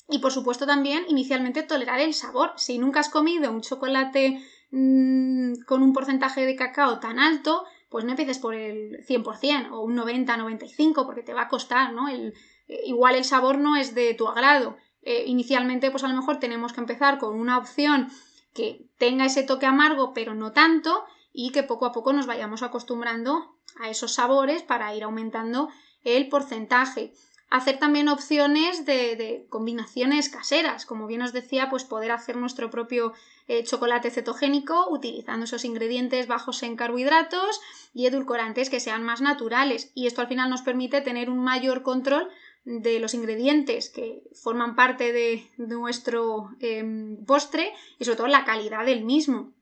Y 0.08 0.18
por 0.18 0.32
supuesto 0.32 0.66
también 0.66 1.04
inicialmente 1.08 1.62
tolerar 1.62 2.00
el 2.00 2.14
sabor. 2.14 2.52
Si 2.56 2.78
nunca 2.78 3.00
has 3.00 3.08
comido 3.08 3.50
un 3.50 3.60
chocolate 3.60 4.40
mm, 4.70 5.62
con 5.66 5.82
un 5.82 5.92
porcentaje 5.92 6.46
de 6.46 6.56
cacao 6.56 7.00
tan 7.00 7.18
alto, 7.18 7.64
pues 7.88 8.04
no 8.04 8.10
empieces 8.10 8.38
por 8.38 8.54
el 8.54 9.04
100% 9.06 9.70
o 9.72 9.80
un 9.80 9.96
90-95 9.96 11.06
porque 11.06 11.22
te 11.22 11.34
va 11.34 11.42
a 11.42 11.48
costar, 11.48 11.92
¿no? 11.92 12.08
El, 12.08 12.34
eh, 12.68 12.82
igual 12.86 13.14
el 13.14 13.24
sabor 13.24 13.58
no 13.58 13.76
es 13.76 13.94
de 13.94 14.14
tu 14.14 14.28
agrado. 14.28 14.76
Eh, 15.08 15.22
inicialmente, 15.28 15.92
pues 15.92 16.02
a 16.02 16.08
lo 16.08 16.16
mejor 16.16 16.40
tenemos 16.40 16.72
que 16.72 16.80
empezar 16.80 17.18
con 17.18 17.38
una 17.38 17.58
opción 17.58 18.10
que 18.52 18.88
tenga 18.98 19.24
ese 19.24 19.44
toque 19.44 19.64
amargo, 19.64 20.12
pero 20.12 20.34
no 20.34 20.50
tanto, 20.50 21.04
y 21.32 21.52
que 21.52 21.62
poco 21.62 21.86
a 21.86 21.92
poco 21.92 22.12
nos 22.12 22.26
vayamos 22.26 22.64
acostumbrando 22.64 23.54
a 23.78 23.88
esos 23.88 24.14
sabores 24.14 24.64
para 24.64 24.92
ir 24.96 25.04
aumentando 25.04 25.68
el 26.02 26.28
porcentaje. 26.28 27.12
Hacer 27.50 27.78
también 27.78 28.08
opciones 28.08 28.84
de, 28.84 29.46
combinaciones 29.48 30.28
caseras, 30.28 30.84
como 30.86 31.06
bien 31.06 31.22
os 31.22 31.32
decía, 31.32 31.70
pues 31.70 31.84
poder 31.84 32.10
hacer 32.10 32.36
nuestro 32.36 32.68
propio 32.70 33.12
eh, 33.46 33.62
chocolate 33.62 34.10
cetogénico 34.10 34.90
utilizando 34.90 35.44
esos 35.44 35.64
ingredientes 35.64 36.26
bajos 36.26 36.64
en 36.64 36.74
carbohidratos 36.74 37.60
y 37.94 38.06
edulcorantes 38.06 38.70
que 38.70 38.80
sean 38.80 39.04
más 39.04 39.20
naturales. 39.20 39.92
Y 39.94 40.08
esto 40.08 40.20
al 40.20 40.26
final 40.26 40.50
nos 40.50 40.62
permite 40.62 41.00
tener 41.00 41.30
un 41.30 41.38
mayor 41.38 41.84
control 41.84 42.28
de 42.66 42.98
los 42.98 43.14
ingredientes 43.14 43.88
que 43.88 44.24
forman 44.34 44.74
parte 44.74 45.12
de, 45.12 45.48
nuestro 45.56 46.50
em, 46.58 47.24
postre 47.24 47.72
y 47.98 48.04
sobre 48.04 48.16
todo 48.16 48.26
la 48.26 48.44
calidad 48.44 48.84
del 48.84 49.04
mismo. 49.04 49.54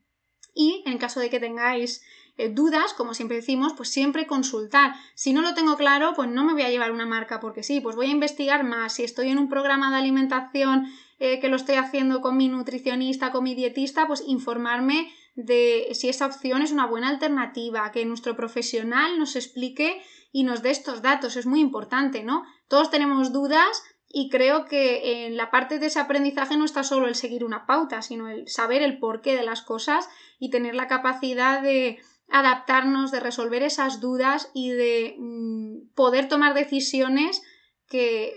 Y 0.55 0.83
en 0.87 0.97
caso 0.97 1.19
de 1.19 1.29
que 1.29 1.39
tengáis 1.39 2.01
eh, 2.37 2.49
dudas, 2.49 2.93
como 2.93 3.13
siempre 3.13 3.37
decimos, 3.37 3.73
pues 3.77 3.89
siempre 3.89 4.25
consultar. 4.25 4.95
Si 5.13 5.33
no 5.33 5.41
lo 5.41 5.53
tengo 5.53 5.77
claro, 5.77 6.13
pues 6.15 6.29
no 6.29 6.43
me 6.43 6.53
voy 6.53 6.63
a 6.63 6.69
llevar 6.71 6.91
una 6.91 7.05
marca 7.05 7.39
porque 7.39 7.61
sí, 7.61 7.79
pues 7.79 7.95
voy 7.95 8.07
a 8.07 8.11
investigar 8.11 8.63
más. 8.63 8.93
Si 8.93 9.03
estoy 9.03 9.29
en 9.29 9.37
un 9.37 9.49
programa 9.49 9.91
de 9.91 9.97
alimentación 9.97 10.87
eh, 11.19 11.39
que 11.39 11.47
lo 11.47 11.57
estoy 11.57 11.75
haciendo 11.75 12.21
con 12.21 12.37
mi 12.37 12.47
nutricionista, 12.47 13.31
con 13.31 13.43
mi 13.43 13.53
dietista, 13.53 14.07
pues 14.07 14.23
informarme 14.25 15.13
de 15.35 15.89
si 15.93 16.09
esa 16.09 16.25
opción 16.25 16.63
es 16.63 16.71
una 16.71 16.87
buena 16.87 17.09
alternativa, 17.09 17.91
que 17.91 18.03
nuestro 18.05 18.35
profesional 18.35 19.19
nos 19.19 19.35
explique 19.35 20.01
y 20.31 20.43
nos 20.43 20.63
dé 20.63 20.71
estos 20.71 21.03
datos. 21.03 21.35
Es 21.35 21.45
muy 21.45 21.59
importante, 21.59 22.23
¿no? 22.23 22.43
Todos 22.67 22.89
tenemos 22.89 23.31
dudas 23.31 23.83
y 24.07 24.29
creo 24.29 24.65
que 24.65 25.25
en 25.25 25.37
la 25.37 25.51
parte 25.51 25.79
de 25.79 25.87
ese 25.87 25.99
aprendizaje 25.99 26.57
no 26.57 26.65
está 26.65 26.83
solo 26.83 27.07
el 27.07 27.15
seguir 27.15 27.43
una 27.43 27.65
pauta, 27.65 28.01
sino 28.01 28.29
el 28.29 28.47
saber 28.47 28.81
el 28.81 28.99
porqué 28.99 29.35
de 29.35 29.43
las 29.43 29.61
cosas 29.61 30.07
y 30.39 30.49
tener 30.49 30.75
la 30.75 30.87
capacidad 30.87 31.61
de 31.61 31.99
adaptarnos, 32.29 33.11
de 33.11 33.19
resolver 33.19 33.61
esas 33.61 33.99
dudas 33.99 34.49
y 34.53 34.71
de 34.71 35.15
mm, 35.19 35.93
poder 35.95 36.27
tomar 36.27 36.53
decisiones 36.53 37.41
que 37.87 38.33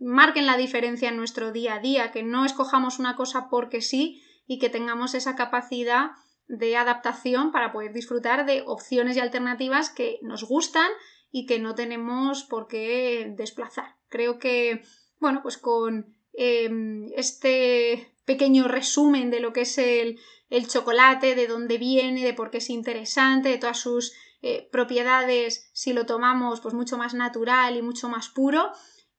marquen 0.00 0.46
la 0.46 0.56
diferencia 0.56 1.08
en 1.08 1.16
nuestro 1.16 1.52
día 1.52 1.74
a 1.74 1.80
día, 1.80 2.12
que 2.12 2.22
no 2.22 2.44
escojamos 2.44 2.98
una 2.98 3.16
cosa 3.16 3.48
porque 3.48 3.80
sí 3.80 4.22
y 4.46 4.58
que 4.58 4.68
tengamos 4.68 5.14
esa 5.14 5.34
capacidad 5.36 6.10
de 6.46 6.76
adaptación 6.76 7.52
para 7.52 7.72
poder 7.72 7.92
disfrutar 7.92 8.44
de 8.44 8.62
opciones 8.66 9.16
y 9.16 9.20
alternativas 9.20 9.90
que 9.90 10.18
nos 10.22 10.44
gustan 10.44 10.90
y 11.32 11.46
que 11.46 11.58
no 11.58 11.74
tenemos 11.74 12.44
por 12.44 12.68
qué 12.68 13.32
desplazar. 13.36 13.96
Creo 14.08 14.38
que, 14.38 14.82
bueno, 15.18 15.40
pues 15.42 15.56
con 15.56 16.14
em, 16.34 17.10
este 17.16 18.14
pequeño 18.24 18.68
resumen 18.68 19.30
de 19.30 19.40
lo 19.40 19.52
que 19.52 19.62
es 19.62 19.78
el, 19.78 20.20
el 20.50 20.68
chocolate, 20.68 21.34
de 21.34 21.46
dónde 21.48 21.78
viene, 21.78 22.22
de 22.22 22.34
por 22.34 22.50
qué 22.50 22.58
es 22.58 22.70
interesante, 22.70 23.48
de 23.48 23.58
todas 23.58 23.80
sus 23.80 24.12
eh, 24.42 24.68
propiedades, 24.70 25.70
si 25.72 25.92
lo 25.92 26.04
tomamos 26.04 26.60
pues 26.60 26.74
mucho 26.74 26.98
más 26.98 27.14
natural 27.14 27.76
y 27.76 27.82
mucho 27.82 28.08
más 28.08 28.28
puro, 28.28 28.70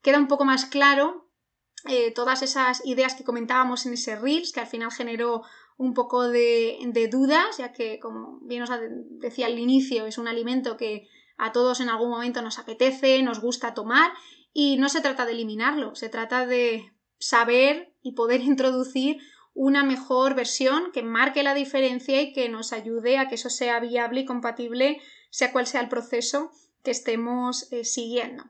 queda 0.01 0.19
un 0.19 0.27
poco 0.27 0.45
más 0.45 0.65
claro 0.65 1.27
eh, 1.87 2.11
todas 2.11 2.43
esas 2.43 2.85
ideas 2.85 3.15
que 3.15 3.23
comentábamos 3.23 3.85
en 3.85 3.93
ese 3.93 4.15
Reels, 4.15 4.53
que 4.53 4.59
al 4.59 4.67
final 4.67 4.91
generó 4.91 5.43
un 5.77 5.93
poco 5.93 6.27
de, 6.29 6.77
de 6.85 7.07
dudas, 7.07 7.57
ya 7.57 7.73
que, 7.73 7.99
como 7.99 8.39
bien 8.41 8.61
os 8.61 8.69
decía 9.19 9.47
al 9.47 9.57
inicio, 9.57 10.05
es 10.05 10.17
un 10.17 10.27
alimento 10.27 10.77
que 10.77 11.09
a 11.37 11.51
todos 11.51 11.79
en 11.79 11.89
algún 11.89 12.09
momento 12.09 12.41
nos 12.41 12.59
apetece, 12.59 13.21
nos 13.23 13.39
gusta 13.39 13.73
tomar, 13.73 14.11
y 14.53 14.77
no 14.77 14.89
se 14.89 15.01
trata 15.01 15.25
de 15.25 15.33
eliminarlo, 15.33 15.95
se 15.95 16.09
trata 16.09 16.45
de 16.45 16.93
saber 17.19 17.93
y 18.01 18.13
poder 18.13 18.41
introducir 18.53 19.17
una 19.55 19.83
mejor 19.83 20.33
versión 20.33 20.91
que 20.91 21.03
marque 21.03 21.43
la 21.43 21.53
diferencia 21.53 22.21
y 22.21 22.33
que 22.33 22.49
nos 22.49 22.73
ayude 22.73 23.17
a 23.17 23.27
que 23.27 23.35
eso 23.35 23.49
sea 23.49 23.79
viable 23.79 24.21
y 24.21 24.25
compatible, 24.25 25.01
sea 25.29 25.51
cual 25.51 25.67
sea 25.67 25.81
el 25.81 25.89
proceso 25.89 26.51
que 26.83 26.91
estemos 26.91 27.71
eh, 27.71 27.85
siguiendo. 27.85 28.45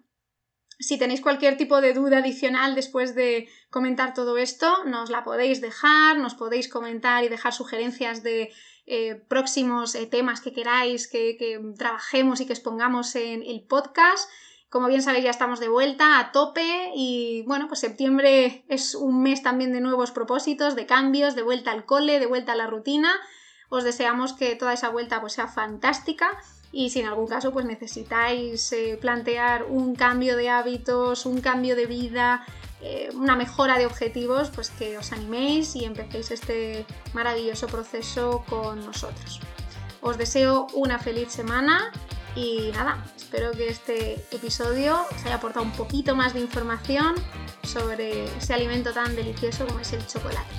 Si 0.80 0.98
tenéis 0.98 1.22
cualquier 1.22 1.56
tipo 1.56 1.82
de 1.82 1.94
duda 1.94 2.18
adicional 2.18 2.74
después 2.74 3.16
de 3.16 3.48
comentar 3.70 4.14
todo 4.14 4.38
esto, 4.38 4.84
nos 4.86 5.10
la 5.10 5.24
podéis 5.24 5.62
dejar, 5.62 6.18
nos 6.18 6.36
podéis 6.36 6.68
comentar 6.68 7.24
y 7.24 7.30
dejar 7.30 7.54
sugerencias 7.54 8.24
de 8.24 8.52
eh, 8.86 9.16
próximos 9.28 9.96
eh, 9.96 10.06
temas 10.06 10.42
que 10.42 10.54
queráis 10.54 11.08
que, 11.08 11.38
que, 11.38 11.60
trabajemos 11.78 12.42
y 12.42 12.46
que 12.46 12.54
expongamos 12.54 13.16
en 13.16 13.42
el 13.44 13.62
podcast. 13.62 14.30
Como 14.70 14.88
bien 14.88 15.02
sabéis, 15.02 15.24
ya 15.24 15.30
estamos 15.30 15.60
de 15.60 15.70
vuelta 15.70 16.20
a 16.20 16.32
tope 16.32 16.92
y 16.96 17.44
bueno, 17.48 17.68
pues 17.68 17.80
septiembre 17.80 18.66
es 18.68 18.96
un 18.96 19.22
mes 19.22 19.44
también 19.44 19.72
de 19.72 19.82
nuevos 19.82 20.12
propósitos, 20.12 20.76
de 20.76 20.86
cambios, 20.86 21.36
de 21.36 21.44
vuelta 21.44 21.72
al 21.72 21.86
cole, 21.86 22.20
de 22.20 22.26
vuelta 22.26 22.54
a 22.54 22.56
la 22.56 22.68
rutina. 22.68 23.14
Os 23.70 23.84
deseamos 23.84 24.34
que 24.34 24.56
toda 24.56 24.74
esa 24.74 24.90
vuelta 24.90 25.22
pues 25.22 25.34
sea 25.34 25.48
fantástica 25.48 26.30
y 26.74 26.90
si 26.90 27.00
en 27.00 27.06
algún 27.06 27.28
caso 27.28 27.54
pues 27.54 27.66
necesitáis 27.66 28.74
eh, 28.74 28.98
plantear 29.00 29.64
un 29.70 29.96
cambio 29.96 30.36
de 30.36 30.50
hábitos, 30.50 31.28
un 31.28 31.40
cambio 31.40 31.76
de 31.76 31.86
vida, 31.86 32.46
eh, 32.82 33.10
una 33.14 33.36
mejora 33.36 33.78
de 33.78 33.86
objetivos, 33.86 34.50
pues 34.50 34.72
que 34.72 34.98
os 34.98 35.12
animéis 35.14 35.76
y 35.76 35.86
empecéis 35.86 36.32
este 36.32 36.86
maravilloso 37.14 37.68
proceso 37.68 38.44
con 38.50 38.84
nosotros. 38.86 39.40
Os 40.02 40.18
deseo 40.18 40.66
una 40.74 40.98
feliz 40.98 41.32
semana 41.32 41.92
y 42.36 42.72
nada, 42.74 43.06
espero 43.16 43.52
que 43.52 43.70
este 43.70 44.16
episodio 44.32 45.06
os 45.16 45.26
haya 45.26 45.36
aportado 45.36 45.64
un 45.64 45.74
poquito 45.74 46.16
más 46.16 46.34
de 46.34 46.40
información 46.40 47.14
sobre 47.62 48.26
ese 48.38 48.56
alimento 48.56 48.92
tan 48.92 49.16
delicioso 49.16 49.68
como 49.68 49.80
es 49.80 49.94
el 49.94 50.06
chocolate. 50.08 50.50